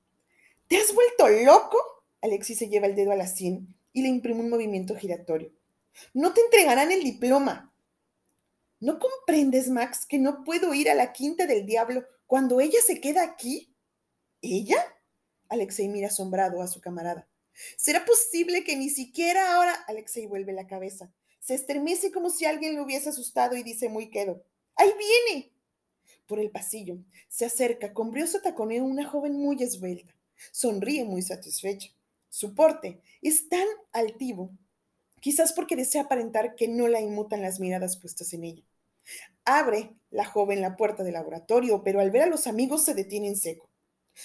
¿Te 0.69 0.79
has 0.79 0.95
vuelto 0.95 1.29
loco? 1.45 1.77
Alexi 2.23 2.55
se 2.55 2.71
lleva 2.71 2.87
el 2.87 2.97
dedo 2.97 3.13
a 3.13 3.17
la 3.17 3.27
sien 3.27 3.77
y 3.93 4.01
le 4.01 4.09
imprime 4.09 4.41
un 4.41 4.49
movimiento 4.49 4.97
giratorio. 4.97 5.53
No 6.15 6.33
te 6.33 6.41
entregarán 6.41 6.91
el 6.91 7.05
diploma. 7.05 7.75
¿No 8.81 8.99
comprendes, 8.99 9.69
Max, 9.69 10.07
que 10.07 10.19
no 10.19 10.45
puedo 10.45 10.73
ir 10.73 10.89
a 10.89 10.95
la 10.95 11.13
quinta 11.13 11.45
del 11.45 11.67
diablo 11.67 12.07
cuando 12.27 12.63
ella 12.63 12.79
se 12.83 13.03
queda 13.03 13.23
aquí? 13.23 13.77
¿Ella? 14.41 14.79
Alexei 15.51 15.89
mira 15.89 16.07
asombrado 16.07 16.63
a 16.63 16.69
su 16.69 16.81
camarada. 16.81 17.29
¿Será 17.77 18.05
posible 18.05 18.65
que 18.65 18.77
ni 18.77 18.91
siquiera 18.91 19.55
ahora... 19.55 19.73
Alexei 19.89 20.27
vuelve 20.27 20.53
la 20.53 20.67
cabeza. 20.67 21.13
Se 21.41 21.55
estremece 21.55 22.11
como 22.11 22.31
si 22.31 22.45
alguien 22.45 22.77
lo 22.77 22.83
hubiese 22.83 23.11
asustado 23.11 23.57
y 23.57 23.63
dice 23.63 23.89
muy 23.89 24.11
quedo. 24.11 24.43
¡Ahí 24.75 24.91
viene! 24.99 25.53
Por 26.27 26.41
el 26.41 26.51
pasillo 26.51 26.99
se 27.29 27.47
acerca 27.47 27.93
con 27.93 28.11
brioso 28.11 28.41
taconeo 28.41 28.85
una 28.85 29.09
joven 29.09 29.35
muy 29.35 29.63
esbelta. 29.63 30.15
Sonríe 30.51 31.05
muy 31.05 31.23
satisfecha. 31.23 31.91
Su 32.29 32.55
porte 32.55 33.01
es 33.23 33.49
tan 33.49 33.67
altivo, 33.93 34.51
quizás 35.21 35.53
porque 35.53 35.77
desea 35.77 36.03
aparentar 36.03 36.55
que 36.57 36.69
no 36.69 36.89
la 36.89 37.01
inmutan 37.01 37.43
las 37.43 37.61
miradas 37.61 37.97
puestas 37.97 38.33
en 38.33 38.45
ella. 38.45 38.63
Abre 39.45 39.95
la 40.11 40.25
joven 40.25 40.61
la 40.61 40.77
puerta 40.77 41.05
del 41.05 41.15
laboratorio, 41.15 41.83
pero 41.85 42.01
al 42.01 42.11
ver 42.11 42.23
a 42.23 42.27
los 42.27 42.47
amigos 42.47 42.85
se 42.85 42.95
detiene 42.95 43.29
en 43.29 43.37
seco. 43.37 43.71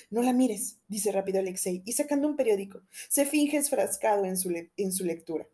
No 0.09 0.21
la 0.21 0.33
mires, 0.33 0.77
dice 0.87 1.11
rápido 1.11 1.39
Alexei, 1.39 1.81
y 1.85 1.93
sacando 1.93 2.27
un 2.27 2.35
periódico, 2.35 2.81
se 3.09 3.25
finge 3.25 3.57
esfrascado 3.57 4.25
en 4.25 4.37
su, 4.37 4.53
en 4.77 4.91
su 4.91 5.05
lectura. 5.05 5.47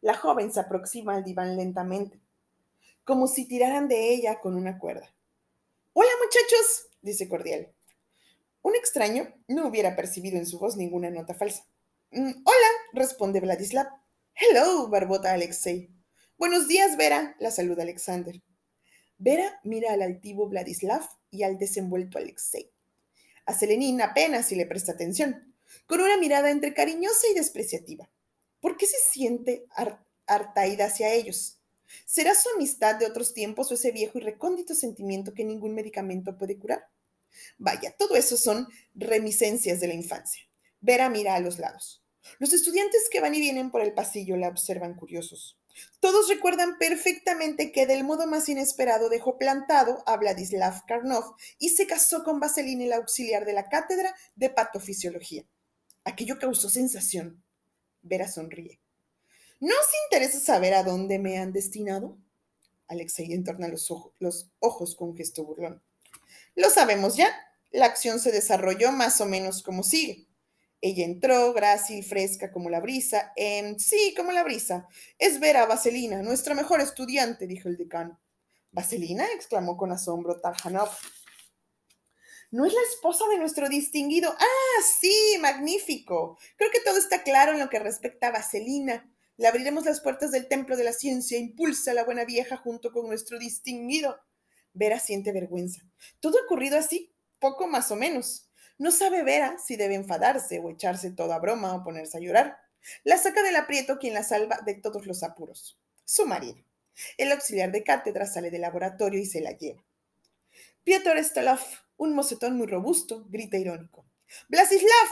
La 0.00 0.14
joven 0.14 0.52
se 0.52 0.60
aproxima 0.60 1.14
al 1.14 1.24
diván 1.24 1.56
lentamente, 1.56 2.20
como 3.04 3.26
si 3.26 3.46
tiraran 3.46 3.88
de 3.88 4.12
ella 4.12 4.40
con 4.40 4.54
una 4.54 4.78
cuerda. 4.78 5.14
Hola 5.92 6.10
muchachos, 6.22 6.88
dice 7.00 7.28
cordial. 7.28 7.72
Un 8.62 8.76
extraño 8.76 9.34
no 9.48 9.66
hubiera 9.66 9.96
percibido 9.96 10.36
en 10.36 10.46
su 10.46 10.58
voz 10.58 10.76
ninguna 10.76 11.10
nota 11.10 11.34
falsa. 11.34 11.64
Mm, 12.10 12.30
hola, 12.44 12.68
responde 12.92 13.40
Vladislav. 13.40 13.86
Hello, 14.34 14.88
barbota 14.88 15.32
Alexei. 15.32 15.90
Buenos 16.36 16.68
días, 16.68 16.96
Vera, 16.96 17.34
la 17.40 17.50
saluda 17.50 17.82
Alexander. 17.82 18.40
Vera 19.16 19.58
mira 19.64 19.92
al 19.92 20.02
altivo 20.02 20.48
Vladislav 20.48 21.02
y 21.30 21.42
al 21.42 21.58
desenvuelto 21.58 22.18
Alexei. 22.18 22.70
A 23.48 23.54
Selenín 23.54 24.02
apenas 24.02 24.44
si 24.44 24.56
le 24.56 24.66
presta 24.66 24.92
atención, 24.92 25.54
con 25.86 26.02
una 26.02 26.18
mirada 26.18 26.50
entre 26.50 26.74
cariñosa 26.74 27.28
y 27.32 27.34
despreciativa. 27.34 28.10
¿Por 28.60 28.76
qué 28.76 28.84
se 28.84 28.98
siente 29.10 29.64
hartaída 30.26 30.84
hacia 30.84 31.14
ellos? 31.14 31.56
¿Será 32.04 32.34
su 32.34 32.50
amistad 32.54 32.96
de 32.96 33.06
otros 33.06 33.32
tiempos 33.32 33.70
o 33.70 33.74
ese 33.74 33.90
viejo 33.90 34.18
y 34.18 34.20
recóndito 34.20 34.74
sentimiento 34.74 35.32
que 35.32 35.44
ningún 35.44 35.74
medicamento 35.74 36.36
puede 36.36 36.58
curar? 36.58 36.90
Vaya, 37.56 37.94
todo 37.98 38.16
eso 38.16 38.36
son 38.36 38.68
reminiscencias 38.94 39.80
de 39.80 39.88
la 39.88 39.94
infancia. 39.94 40.42
Vera 40.82 41.08
mira 41.08 41.34
a 41.34 41.40
los 41.40 41.58
lados. 41.58 42.04
Los 42.38 42.52
estudiantes 42.52 43.08
que 43.10 43.20
van 43.20 43.34
y 43.34 43.40
vienen 43.40 43.70
por 43.70 43.80
el 43.80 43.94
pasillo 43.94 44.36
la 44.36 44.48
observan 44.48 44.92
curiosos. 44.92 45.57
Todos 46.00 46.28
recuerdan 46.28 46.78
perfectamente 46.78 47.72
que 47.72 47.86
del 47.86 48.04
modo 48.04 48.26
más 48.26 48.48
inesperado 48.48 49.08
dejó 49.08 49.36
plantado 49.38 50.02
a 50.06 50.16
Vladislav 50.16 50.84
Karnov 50.86 51.34
y 51.58 51.70
se 51.70 51.86
casó 51.86 52.24
con 52.24 52.40
Vaseline, 52.40 52.84
el 52.84 52.92
auxiliar 52.92 53.44
de 53.44 53.52
la 53.52 53.68
cátedra 53.68 54.14
de 54.36 54.50
patofisiología. 54.50 55.44
Aquello 56.04 56.38
causó 56.38 56.70
sensación. 56.70 57.42
Vera 58.02 58.28
sonríe. 58.28 58.80
¿No 59.60 59.74
os 59.74 59.88
interesa 60.06 60.38
saber 60.38 60.74
a 60.74 60.84
dónde 60.84 61.18
me 61.18 61.38
han 61.38 61.52
destinado? 61.52 62.16
Alexei 62.86 63.32
entorna 63.32 63.68
los, 63.68 63.92
los 64.20 64.50
ojos 64.60 64.94
con 64.94 65.10
un 65.10 65.16
gesto 65.16 65.44
burlón. 65.44 65.82
Lo 66.54 66.70
sabemos 66.70 67.16
ya. 67.16 67.28
La 67.70 67.86
acción 67.86 68.20
se 68.20 68.32
desarrolló 68.32 68.92
más 68.92 69.20
o 69.20 69.26
menos 69.26 69.62
como 69.62 69.82
sigue. 69.82 70.27
Ella 70.80 71.04
entró, 71.04 71.52
grácil, 71.52 72.04
fresca 72.04 72.52
como 72.52 72.70
la 72.70 72.80
brisa. 72.80 73.32
en 73.36 73.78
sí, 73.80 74.14
como 74.16 74.32
la 74.32 74.44
brisa. 74.44 74.86
Es 75.18 75.40
Vera 75.40 75.66
Vaselina, 75.66 76.22
nuestra 76.22 76.54
mejor 76.54 76.80
estudiante, 76.80 77.46
dijo 77.46 77.68
el 77.68 77.76
decano. 77.76 78.20
¿Vaselina? 78.70 79.26
exclamó 79.34 79.76
con 79.76 79.90
asombro 79.92 80.40
Tarjanov. 80.40 80.90
¿No 82.50 82.64
es 82.64 82.72
la 82.72 82.80
esposa 82.90 83.26
de 83.28 83.38
nuestro 83.38 83.68
distinguido? 83.68 84.34
Ah, 84.38 84.82
sí, 85.00 85.36
magnífico. 85.40 86.38
Creo 86.56 86.70
que 86.70 86.80
todo 86.80 86.96
está 86.96 87.22
claro 87.22 87.52
en 87.52 87.58
lo 87.58 87.68
que 87.68 87.78
respecta 87.78 88.28
a 88.28 88.32
Vaselina. 88.32 89.10
Le 89.36 89.48
abriremos 89.48 89.84
las 89.84 90.00
puertas 90.00 90.30
del 90.30 90.48
templo 90.48 90.76
de 90.76 90.84
la 90.84 90.92
ciencia. 90.92 91.38
Impulsa 91.38 91.90
a 91.90 91.94
la 91.94 92.04
buena 92.04 92.24
vieja 92.24 92.56
junto 92.56 92.90
con 92.90 93.06
nuestro 93.06 93.38
distinguido. 93.38 94.18
Vera 94.72 94.98
siente 94.98 95.32
vergüenza. 95.32 95.82
Todo 96.20 96.38
ha 96.38 96.44
ocurrido 96.44 96.78
así, 96.78 97.12
poco 97.38 97.66
más 97.66 97.90
o 97.90 97.96
menos. 97.96 98.47
No 98.78 98.92
sabe 98.92 99.24
Vera 99.24 99.58
si 99.58 99.76
debe 99.76 99.96
enfadarse 99.96 100.60
o 100.60 100.70
echarse 100.70 101.10
toda 101.10 101.40
broma 101.40 101.74
o 101.74 101.82
ponerse 101.82 102.16
a 102.16 102.20
llorar. 102.20 102.60
La 103.02 103.18
saca 103.18 103.42
del 103.42 103.56
aprieto 103.56 103.98
quien 103.98 104.14
la 104.14 104.22
salva 104.22 104.58
de 104.64 104.74
todos 104.74 105.04
los 105.06 105.24
apuros. 105.24 105.76
Su 106.04 106.26
marido. 106.26 106.58
El 107.16 107.32
auxiliar 107.32 107.72
de 107.72 107.82
cátedra 107.82 108.26
sale 108.26 108.50
del 108.50 108.60
laboratorio 108.60 109.20
y 109.20 109.26
se 109.26 109.40
la 109.40 109.50
lleva. 109.50 109.84
Piotr 110.84 111.22
Stalov, 111.22 111.60
un 111.96 112.14
mocetón 112.14 112.56
muy 112.56 112.68
robusto, 112.68 113.26
grita 113.28 113.56
irónico. 113.56 114.06
Blasislav, 114.48 115.08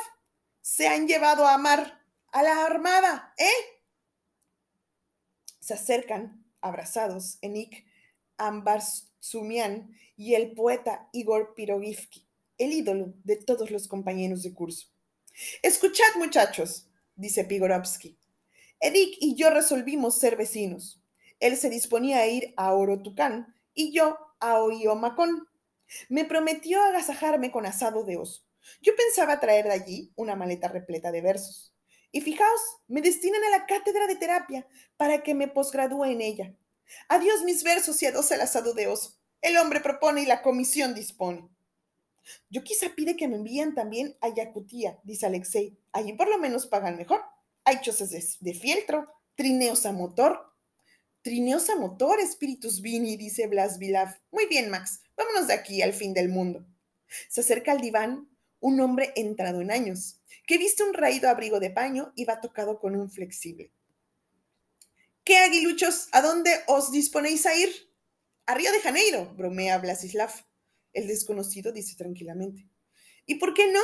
se 0.60 0.86
han 0.86 1.08
llevado 1.08 1.46
a 1.46 1.58
Mar, 1.58 2.00
a 2.32 2.42
la 2.42 2.64
armada, 2.64 3.34
¿eh? 3.36 3.82
Se 5.58 5.74
acercan, 5.74 6.44
abrazados, 6.60 7.38
Enik 7.42 7.84
Ambarsumian 8.38 9.96
y 10.16 10.34
el 10.34 10.52
poeta 10.52 11.08
Igor 11.12 11.54
Pirogivki 11.54 12.25
el 12.58 12.72
ídolo 12.72 13.14
de 13.24 13.36
todos 13.36 13.70
los 13.70 13.88
compañeros 13.88 14.42
de 14.42 14.54
curso. 14.54 14.88
Escuchad, 15.62 16.14
muchachos, 16.16 16.88
dice 17.14 17.44
Pigorovsky. 17.44 18.18
Edik 18.80 19.16
y 19.20 19.34
yo 19.34 19.50
resolvimos 19.50 20.18
ser 20.18 20.36
vecinos. 20.36 21.02
Él 21.40 21.56
se 21.56 21.70
disponía 21.70 22.20
a 22.20 22.26
ir 22.26 22.54
a 22.56 22.72
Orotucán 22.72 23.54
y 23.74 23.92
yo 23.92 24.18
a 24.40 24.60
Oiomacón. 24.60 25.48
Me 26.08 26.24
prometió 26.24 26.82
agasajarme 26.82 27.50
con 27.50 27.66
asado 27.66 28.04
de 28.04 28.16
oso. 28.16 28.42
Yo 28.82 28.96
pensaba 28.96 29.40
traer 29.40 29.66
de 29.66 29.72
allí 29.72 30.12
una 30.16 30.34
maleta 30.34 30.68
repleta 30.68 31.12
de 31.12 31.20
versos. 31.20 31.74
Y 32.10 32.20
fijaos, 32.20 32.60
me 32.88 33.02
destinan 33.02 33.44
a 33.44 33.50
la 33.50 33.66
cátedra 33.66 34.06
de 34.06 34.16
terapia 34.16 34.66
para 34.96 35.22
que 35.22 35.34
me 35.34 35.48
posgradúe 35.48 36.04
en 36.04 36.20
ella. 36.20 36.54
Adiós 37.08 37.42
mis 37.42 37.62
versos 37.62 38.02
y 38.02 38.06
adiós 38.06 38.30
el 38.30 38.40
asado 38.40 38.74
de 38.74 38.86
oso. 38.86 39.18
El 39.42 39.56
hombre 39.58 39.80
propone 39.80 40.22
y 40.22 40.26
la 40.26 40.42
comisión 40.42 40.94
dispone. 40.94 41.48
Yo 42.50 42.62
quizá 42.62 42.94
pide 42.94 43.16
que 43.16 43.28
me 43.28 43.36
envíen 43.36 43.74
también 43.74 44.16
a 44.20 44.28
Yakutia, 44.28 45.00
dice 45.04 45.26
Alexei. 45.26 45.78
Allí 45.92 46.12
por 46.12 46.28
lo 46.28 46.38
menos 46.38 46.66
pagan 46.66 46.96
mejor. 46.96 47.22
Hay 47.64 47.80
chozas 47.80 48.10
de, 48.40 48.54
fieltro, 48.54 49.06
trineos 49.34 49.86
a 49.86 49.92
motor. 49.92 50.52
Trineos 51.22 51.68
a 51.70 51.76
motor, 51.76 52.20
espíritus 52.20 52.80
vini, 52.80 53.16
dice 53.16 53.48
Blas 53.48 53.78
Vilav. 53.78 54.16
Muy 54.30 54.46
bien, 54.46 54.70
Max, 54.70 55.00
vámonos 55.16 55.48
de 55.48 55.54
aquí 55.54 55.82
al 55.82 55.92
fin 55.92 56.14
del 56.14 56.28
mundo. 56.28 56.64
Se 57.28 57.40
acerca 57.40 57.72
al 57.72 57.80
diván 57.80 58.28
un 58.60 58.80
hombre 58.80 59.12
entrado 59.16 59.60
en 59.60 59.70
años, 59.70 60.20
que 60.46 60.58
viste 60.58 60.84
un 60.84 60.94
raído 60.94 61.28
abrigo 61.28 61.60
de 61.60 61.70
paño 61.70 62.12
y 62.14 62.24
va 62.24 62.40
tocado 62.40 62.78
con 62.78 62.94
un 62.94 63.10
flexible. 63.10 63.72
¿Qué 65.24 65.38
aguiluchos? 65.38 66.08
¿A 66.12 66.22
dónde 66.22 66.52
os 66.68 66.92
disponéis 66.92 67.46
a 67.46 67.54
ir? 67.56 67.90
A 68.46 68.54
Río 68.54 68.70
de 68.70 68.78
Janeiro, 68.78 69.34
bromea 69.34 69.78
Blasislav. 69.78 70.45
El 70.96 71.08
desconocido 71.08 71.72
dice 71.72 71.94
tranquilamente. 71.94 72.70
¿Y 73.26 73.34
por 73.34 73.52
qué 73.52 73.70
no? 73.70 73.82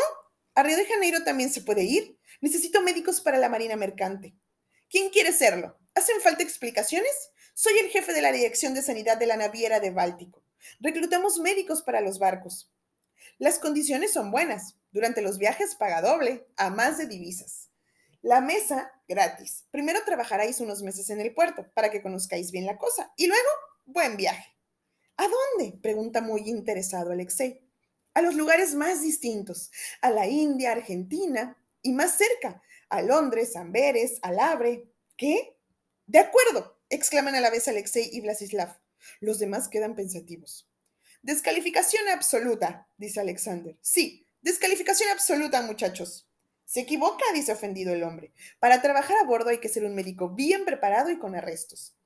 A 0.54 0.62
Río 0.62 0.78
de 0.78 0.86
Janeiro 0.86 1.22
también 1.24 1.52
se 1.52 1.60
puede 1.60 1.84
ir. 1.84 2.18
Necesito 2.40 2.80
médicos 2.80 3.20
para 3.20 3.36
la 3.36 3.50
Marina 3.50 3.76
Mercante. 3.76 4.34
¿Quién 4.88 5.10
quiere 5.10 5.30
serlo? 5.34 5.78
¿Hacen 5.94 6.22
falta 6.22 6.42
explicaciones? 6.42 7.12
Soy 7.52 7.74
el 7.80 7.90
jefe 7.90 8.14
de 8.14 8.22
la 8.22 8.32
Dirección 8.32 8.72
de 8.72 8.80
Sanidad 8.80 9.18
de 9.18 9.26
la 9.26 9.36
Naviera 9.36 9.78
de 9.78 9.90
Báltico. 9.90 10.42
Reclutamos 10.80 11.38
médicos 11.38 11.82
para 11.82 12.00
los 12.00 12.18
barcos. 12.18 12.72
Las 13.36 13.58
condiciones 13.58 14.14
son 14.14 14.30
buenas. 14.30 14.78
Durante 14.90 15.20
los 15.20 15.36
viajes 15.36 15.74
paga 15.74 16.00
doble, 16.00 16.46
a 16.56 16.70
más 16.70 16.96
de 16.96 17.08
divisas. 17.08 17.68
La 18.22 18.40
mesa, 18.40 18.90
gratis. 19.06 19.66
Primero 19.70 20.00
trabajaréis 20.06 20.60
unos 20.60 20.82
meses 20.82 21.10
en 21.10 21.20
el 21.20 21.34
puerto 21.34 21.70
para 21.74 21.90
que 21.90 22.00
conozcáis 22.00 22.50
bien 22.52 22.64
la 22.64 22.78
cosa 22.78 23.12
y 23.18 23.26
luego, 23.26 23.50
buen 23.84 24.16
viaje. 24.16 24.51
¿A 25.22 25.28
dónde? 25.28 25.78
pregunta 25.78 26.20
muy 26.20 26.48
interesado 26.48 27.12
Alexei. 27.12 27.60
A 28.12 28.22
los 28.22 28.34
lugares 28.34 28.74
más 28.74 29.02
distintos, 29.02 29.70
a 30.00 30.10
la 30.10 30.26
India, 30.26 30.72
Argentina 30.72 31.56
y 31.80 31.92
más 31.92 32.18
cerca, 32.18 32.60
a 32.88 33.02
Londres, 33.02 33.54
Amberes, 33.54 34.18
Alabre. 34.22 34.90
¿Qué? 35.16 35.56
De 36.08 36.18
acuerdo, 36.18 36.76
exclaman 36.88 37.36
a 37.36 37.40
la 37.40 37.50
vez 37.50 37.68
Alexei 37.68 38.10
y 38.12 38.20
Vlasislav. 38.20 38.80
Los 39.20 39.38
demás 39.38 39.68
quedan 39.68 39.94
pensativos. 39.94 40.68
Descalificación 41.22 42.08
absoluta, 42.08 42.88
dice 42.96 43.20
Alexander. 43.20 43.78
Sí, 43.80 44.26
descalificación 44.40 45.08
absoluta, 45.10 45.62
muchachos. 45.62 46.28
Se 46.64 46.80
equivoca, 46.80 47.24
dice 47.32 47.52
ofendido 47.52 47.94
el 47.94 48.02
hombre. 48.02 48.32
Para 48.58 48.82
trabajar 48.82 49.18
a 49.18 49.24
bordo 49.24 49.50
hay 49.50 49.58
que 49.58 49.68
ser 49.68 49.84
un 49.84 49.94
médico 49.94 50.30
bien 50.30 50.64
preparado 50.64 51.10
y 51.10 51.18
con 51.20 51.36
arrestos. 51.36 51.96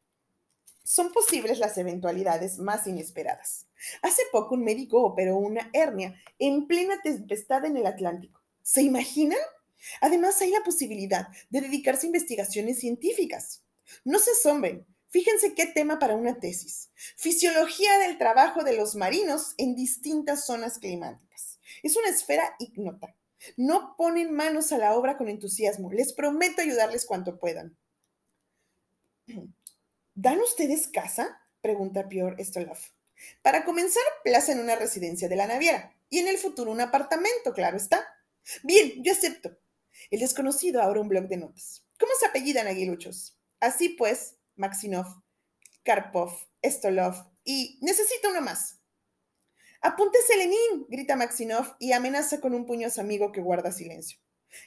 Son 0.86 1.12
posibles 1.12 1.58
las 1.58 1.76
eventualidades 1.78 2.58
más 2.58 2.86
inesperadas. 2.86 3.66
Hace 4.02 4.22
poco 4.30 4.54
un 4.54 4.62
médico 4.62 5.02
operó 5.02 5.36
una 5.36 5.68
hernia 5.72 6.14
en 6.38 6.68
plena 6.68 7.02
tempestad 7.02 7.64
en 7.64 7.76
el 7.76 7.86
Atlántico. 7.86 8.40
¿Se 8.62 8.82
imaginan? 8.82 9.40
Además, 10.00 10.40
hay 10.40 10.50
la 10.52 10.62
posibilidad 10.62 11.26
de 11.50 11.62
dedicarse 11.62 12.06
a 12.06 12.10
investigaciones 12.10 12.78
científicas. 12.78 13.64
No 14.04 14.20
se 14.20 14.30
asombren. 14.30 14.86
Fíjense 15.08 15.54
qué 15.54 15.66
tema 15.66 15.98
para 15.98 16.14
una 16.14 16.38
tesis. 16.38 16.90
Fisiología 17.16 17.98
del 17.98 18.16
trabajo 18.16 18.62
de 18.62 18.76
los 18.76 18.94
marinos 18.94 19.54
en 19.58 19.74
distintas 19.74 20.46
zonas 20.46 20.78
climáticas. 20.78 21.58
Es 21.82 21.96
una 21.96 22.10
esfera 22.10 22.54
ignota. 22.60 23.16
No 23.56 23.96
ponen 23.98 24.32
manos 24.32 24.70
a 24.70 24.78
la 24.78 24.94
obra 24.94 25.16
con 25.16 25.28
entusiasmo. 25.28 25.90
Les 25.90 26.12
prometo 26.12 26.62
ayudarles 26.62 27.06
cuanto 27.06 27.40
puedan. 27.40 27.76
¿Dan 30.18 30.40
ustedes 30.40 30.88
casa? 30.88 31.42
pregunta 31.60 32.08
Pior 32.08 32.42
Stolov. 32.42 32.78
Para 33.42 33.66
comenzar, 33.66 34.02
plaza 34.24 34.52
en 34.52 34.60
una 34.60 34.74
residencia 34.74 35.28
de 35.28 35.36
la 35.36 35.46
naviera 35.46 35.94
y 36.08 36.20
en 36.20 36.26
el 36.26 36.38
futuro 36.38 36.72
un 36.72 36.80
apartamento, 36.80 37.52
claro 37.52 37.76
está. 37.76 38.02
Bien, 38.62 39.04
yo 39.04 39.12
acepto. 39.12 39.58
El 40.10 40.20
desconocido 40.20 40.80
abre 40.80 41.00
un 41.00 41.08
blog 41.08 41.28
de 41.28 41.36
notas. 41.36 41.84
¿Cómo 42.00 42.12
se 42.18 42.24
apellidan 42.24 42.66
aguiluchos? 42.66 43.36
Así 43.60 43.90
pues, 43.90 44.36
Maxinov, 44.54 45.22
Karpov, 45.84 46.32
Stolov 46.64 47.14
y 47.44 47.78
necesito 47.82 48.30
uno 48.30 48.40
más. 48.40 48.78
Apunte 49.82 50.18
Selenín, 50.26 50.86
grita 50.88 51.16
Maxinov 51.16 51.76
y 51.78 51.92
amenaza 51.92 52.40
con 52.40 52.54
un 52.54 52.64
puño 52.64 52.86
a 52.86 52.90
su 52.90 53.02
amigo 53.02 53.32
que 53.32 53.42
guarda 53.42 53.70
silencio. 53.70 54.18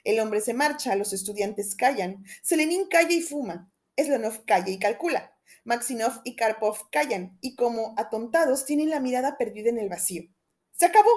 El 0.03 0.19
hombre 0.19 0.41
se 0.41 0.53
marcha, 0.53 0.95
los 0.95 1.11
estudiantes 1.11 1.75
callan. 1.75 2.23
Selenín 2.43 2.87
calla 2.87 3.15
y 3.15 3.21
fuma. 3.21 3.73
Slonov 3.97 4.45
calla 4.45 4.69
y 4.69 4.77
calcula. 4.77 5.38
Maxinov 5.69 6.21
y 6.23 6.35
Karpov 6.35 6.89
callan 6.89 7.37
y 7.41 7.55
como 7.55 7.93
atontados 7.95 8.65
tienen 8.65 8.89
la 8.89 8.99
mirada 8.99 9.37
perdida 9.37 9.69
en 9.69 9.77
el 9.77 9.87
vacío. 9.87 10.23
¡Se 10.71 10.87
acabó! 10.87 11.11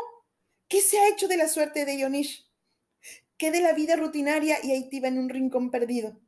¿Qué 0.68 0.82
se 0.82 0.98
ha 0.98 1.08
hecho 1.08 1.26
de 1.26 1.38
la 1.38 1.48
suerte 1.48 1.86
de 1.86 1.96
Ionish? 1.96 2.52
¿Qué 3.38 3.50
de 3.50 3.62
la 3.62 3.72
vida 3.72 3.96
rutinaria 3.96 4.58
y 4.62 4.72
aitiva 4.72 5.08
en 5.08 5.16
un 5.16 5.30
rincón 5.30 5.70
perdido? 5.70 6.20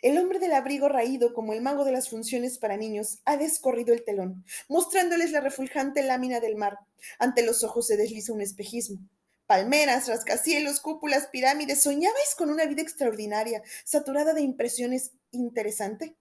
El 0.00 0.16
hombre 0.18 0.38
del 0.38 0.52
abrigo 0.52 0.88
raído, 0.88 1.34
como 1.34 1.54
el 1.54 1.60
mago 1.60 1.84
de 1.84 1.90
las 1.90 2.08
funciones 2.08 2.56
para 2.56 2.76
niños, 2.76 3.18
ha 3.24 3.36
descorrido 3.36 3.92
el 3.92 4.04
telón, 4.04 4.44
mostrándoles 4.68 5.32
la 5.32 5.40
refulgante 5.40 6.04
lámina 6.04 6.38
del 6.38 6.54
mar. 6.54 6.78
Ante 7.18 7.44
los 7.44 7.64
ojos 7.64 7.88
se 7.88 7.96
desliza 7.96 8.32
un 8.32 8.42
espejismo. 8.42 9.00
Palmeras, 9.46 10.06
rascacielos, 10.06 10.78
cúpulas, 10.78 11.26
pirámides. 11.32 11.82
¿Soñabais 11.82 12.36
con 12.38 12.48
una 12.48 12.64
vida 12.66 12.82
extraordinaria, 12.82 13.60
saturada 13.84 14.34
de 14.34 14.42
impresiones 14.42 15.14
interesante? 15.32 16.16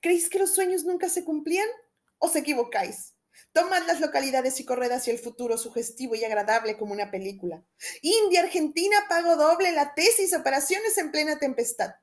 ¿Creéis 0.00 0.28
que 0.28 0.38
los 0.38 0.54
sueños 0.54 0.84
nunca 0.84 1.08
se 1.08 1.24
cumplían? 1.24 1.68
¿Os 2.18 2.36
equivocáis? 2.36 3.14
Tomad 3.52 3.86
las 3.86 4.00
localidades 4.00 4.60
y 4.60 4.64
corred 4.64 4.90
hacia 4.90 5.12
el 5.12 5.18
futuro 5.18 5.58
sugestivo 5.58 6.14
y 6.14 6.24
agradable 6.24 6.76
como 6.76 6.92
una 6.92 7.10
película. 7.10 7.64
India, 8.00 8.40
Argentina, 8.42 8.96
pago 9.08 9.36
doble, 9.36 9.72
la 9.72 9.94
tesis, 9.94 10.34
operaciones 10.34 10.96
en 10.98 11.10
plena 11.10 11.38
tempestad. 11.38 11.94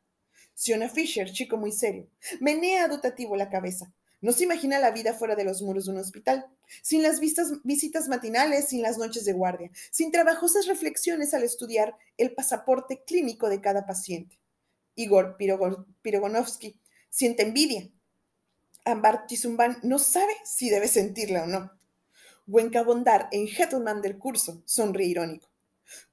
Siona 0.54 0.90
Fisher, 0.90 1.32
chico 1.32 1.58
muy 1.58 1.72
serio, 1.72 2.10
menea 2.42 2.88
dotativo 2.88 3.36
la 3.36 3.50
cabeza. 3.50 3.94
No 4.22 4.34
se 4.34 4.44
imagina 4.44 4.80
la 4.80 4.92
vida 4.92 5.14
fuera 5.14 5.36
de 5.36 5.46
los 5.46 5.62
muros 5.62 5.86
de 5.86 5.92
un 5.92 6.00
hospital, 6.00 6.46
sin 6.84 7.02
las 7.02 7.22
visitas 7.22 8.08
matinales, 8.10 8.68
sin 8.68 8.82
las 8.82 8.98
noches 8.98 9.24
de 9.24 9.32
guardia, 9.32 9.72
sin 9.92 10.12
trabajosas 10.12 10.68
reflexiones 10.68 11.34
al 11.34 11.44
estudiar 11.44 11.96
el 12.18 12.34
pasaporte 12.36 13.04
clínico 13.06 13.48
de 13.48 13.62
cada 13.62 13.86
paciente. 13.86 14.38
Igor 14.96 15.38
Pirogonovsky 15.38 16.78
siente 17.10 17.44
envidia. 17.44 17.90
Ambar 18.86 19.28
Tizumban 19.28 19.80
no 19.84 20.00
sabe 20.00 20.34
si 20.44 20.70
debe 20.70 20.88
sentirla 20.88 21.44
o 21.44 21.48
no. 21.48 21.72
Huenca 22.48 22.82
Bondar, 22.82 23.30
en 23.32 23.48
Hettelman 23.48 24.02
del 24.02 24.18
curso, 24.18 24.64
sonríe 24.66 25.08
irónico. 25.08 25.52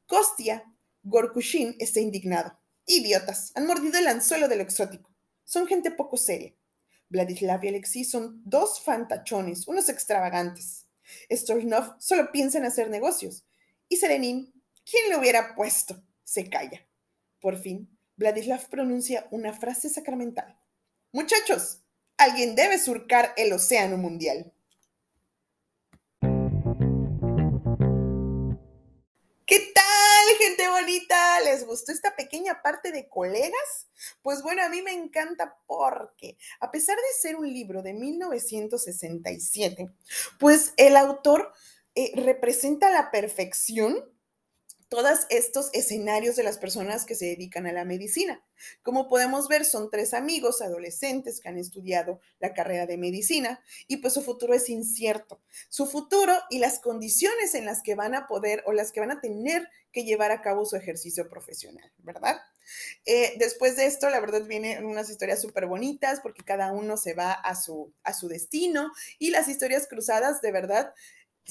Kostia 0.06 0.64
Gorkushin 1.02 1.76
está 1.78 2.00
indignado. 2.00 2.58
Idiotas, 2.84 3.52
han 3.54 3.66
mordido 3.66 3.98
el 3.98 4.06
anzuelo 4.06 4.48
de 4.48 4.56
lo 4.56 4.62
exótico. 4.62 5.14
Son 5.44 5.66
gente 5.66 5.90
poco 5.90 6.16
seria. 6.16 6.54
Vladislav 7.08 7.64
y 7.64 7.68
Alexei 7.68 8.04
son 8.04 8.42
dos 8.44 8.80
fantachones, 8.82 9.66
unos 9.68 9.88
extravagantes. 9.88 10.86
Stolnov 11.30 11.96
solo 12.00 12.32
piensa 12.32 12.58
en 12.58 12.64
hacer 12.64 12.90
negocios. 12.90 13.46
Y 13.88 13.96
Serenin, 13.96 14.52
¿quién 14.84 15.08
le 15.08 15.16
hubiera 15.16 15.54
puesto? 15.54 16.02
Se 16.24 16.50
calla. 16.50 16.86
Por 17.40 17.58
fin, 17.58 17.96
Vladislav 18.16 18.68
pronuncia 18.68 19.28
una 19.30 19.52
frase 19.52 19.88
sacramental. 19.88 20.58
Muchachos, 21.12 21.82
alguien 22.16 22.54
debe 22.54 22.78
surcar 22.78 23.32
el 23.36 23.52
océano 23.52 23.96
mundial. 23.96 24.52
¿Qué 29.46 29.72
tal? 29.74 29.86
gente 30.38 30.68
bonita! 30.68 31.40
¿Les 31.40 31.64
gustó 31.64 31.92
esta 31.92 32.14
pequeña 32.16 32.60
parte 32.62 32.92
de 32.92 33.08
colegas? 33.08 33.88
Pues 34.22 34.42
bueno, 34.42 34.62
a 34.62 34.68
mí 34.68 34.82
me 34.82 34.92
encanta 34.92 35.56
porque, 35.66 36.36
a 36.60 36.70
pesar 36.70 36.96
de 36.96 37.20
ser 37.20 37.36
un 37.36 37.52
libro 37.52 37.82
de 37.82 37.94
1967, 37.94 39.90
pues 40.38 40.74
el 40.76 40.96
autor 40.96 41.52
eh, 41.94 42.12
representa 42.16 42.90
la 42.90 43.10
perfección 43.10 44.04
todos 44.96 45.26
estos 45.28 45.68
escenarios 45.74 46.36
de 46.36 46.42
las 46.42 46.56
personas 46.56 47.04
que 47.04 47.14
se 47.14 47.26
dedican 47.26 47.66
a 47.66 47.72
la 47.72 47.84
medicina. 47.84 48.42
Como 48.82 49.08
podemos 49.08 49.46
ver, 49.46 49.66
son 49.66 49.90
tres 49.90 50.14
amigos 50.14 50.62
adolescentes 50.62 51.38
que 51.38 51.50
han 51.50 51.58
estudiado 51.58 52.18
la 52.38 52.54
carrera 52.54 52.86
de 52.86 52.96
medicina 52.96 53.62
y 53.88 53.98
pues 53.98 54.14
su 54.14 54.22
futuro 54.22 54.54
es 54.54 54.70
incierto. 54.70 55.42
Su 55.68 55.84
futuro 55.84 56.32
y 56.48 56.60
las 56.60 56.78
condiciones 56.78 57.54
en 57.54 57.66
las 57.66 57.82
que 57.82 57.94
van 57.94 58.14
a 58.14 58.26
poder 58.26 58.62
o 58.64 58.72
las 58.72 58.90
que 58.90 59.00
van 59.00 59.10
a 59.10 59.20
tener 59.20 59.68
que 59.92 60.04
llevar 60.04 60.30
a 60.30 60.40
cabo 60.40 60.64
su 60.64 60.76
ejercicio 60.76 61.28
profesional, 61.28 61.92
¿verdad? 61.98 62.38
Eh, 63.04 63.34
después 63.38 63.76
de 63.76 63.84
esto, 63.84 64.08
la 64.08 64.20
verdad, 64.20 64.46
vienen 64.46 64.86
unas 64.86 65.10
historias 65.10 65.42
súper 65.42 65.66
bonitas 65.66 66.20
porque 66.20 66.42
cada 66.42 66.72
uno 66.72 66.96
se 66.96 67.12
va 67.12 67.32
a 67.32 67.54
su, 67.54 67.92
a 68.02 68.14
su 68.14 68.28
destino 68.28 68.92
y 69.18 69.28
las 69.28 69.48
historias 69.48 69.86
cruzadas, 69.88 70.40
de 70.40 70.52
verdad, 70.52 70.94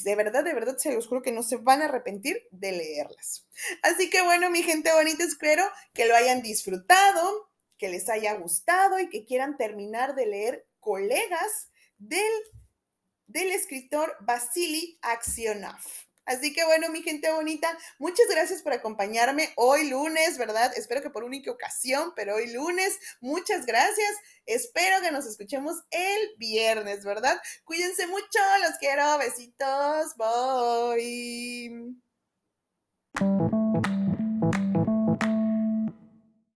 de 0.03 0.15
verdad, 0.15 0.43
de 0.43 0.53
verdad, 0.53 0.77
se 0.77 0.93
los 0.93 1.07
juro 1.07 1.21
que 1.21 1.31
no 1.31 1.41
se 1.41 1.57
van 1.57 1.81
a 1.81 1.85
arrepentir 1.85 2.47
de 2.51 2.73
leerlas. 2.73 3.47
Así 3.81 4.09
que 4.09 4.21
bueno, 4.21 4.49
mi 4.49 4.61
gente 4.61 4.91
bonita, 4.91 5.23
espero 5.23 5.63
que 5.93 6.05
lo 6.05 6.15
hayan 6.15 6.41
disfrutado, 6.41 7.49
que 7.77 7.89
les 7.89 8.09
haya 8.09 8.33
gustado 8.33 8.99
y 8.99 9.09
que 9.09 9.25
quieran 9.25 9.57
terminar 9.57 10.15
de 10.15 10.25
leer 10.25 10.67
colegas 10.79 11.69
del, 11.97 12.31
del 13.27 13.51
escritor 13.51 14.15
Vasily 14.21 14.99
Aksionov. 15.01 16.04
Así 16.25 16.53
que 16.53 16.65
bueno, 16.65 16.89
mi 16.89 17.01
gente 17.01 17.31
bonita, 17.31 17.77
muchas 17.99 18.27
gracias 18.29 18.61
por 18.61 18.73
acompañarme 18.73 19.53
hoy 19.55 19.89
lunes, 19.89 20.37
¿verdad? 20.37 20.71
Espero 20.75 21.01
que 21.01 21.09
por 21.09 21.23
única 21.23 21.51
ocasión, 21.51 22.13
pero 22.15 22.35
hoy 22.35 22.51
lunes, 22.51 22.99
muchas 23.21 23.65
gracias. 23.65 24.11
Espero 24.45 25.01
que 25.01 25.11
nos 25.11 25.25
escuchemos 25.25 25.83
el 25.91 26.35
viernes, 26.37 27.03
¿verdad? 27.03 27.41
Cuídense 27.63 28.07
mucho, 28.07 28.39
los 28.61 28.77
quiero, 28.79 29.17
besitos, 29.17 30.15
bye. 30.17 31.95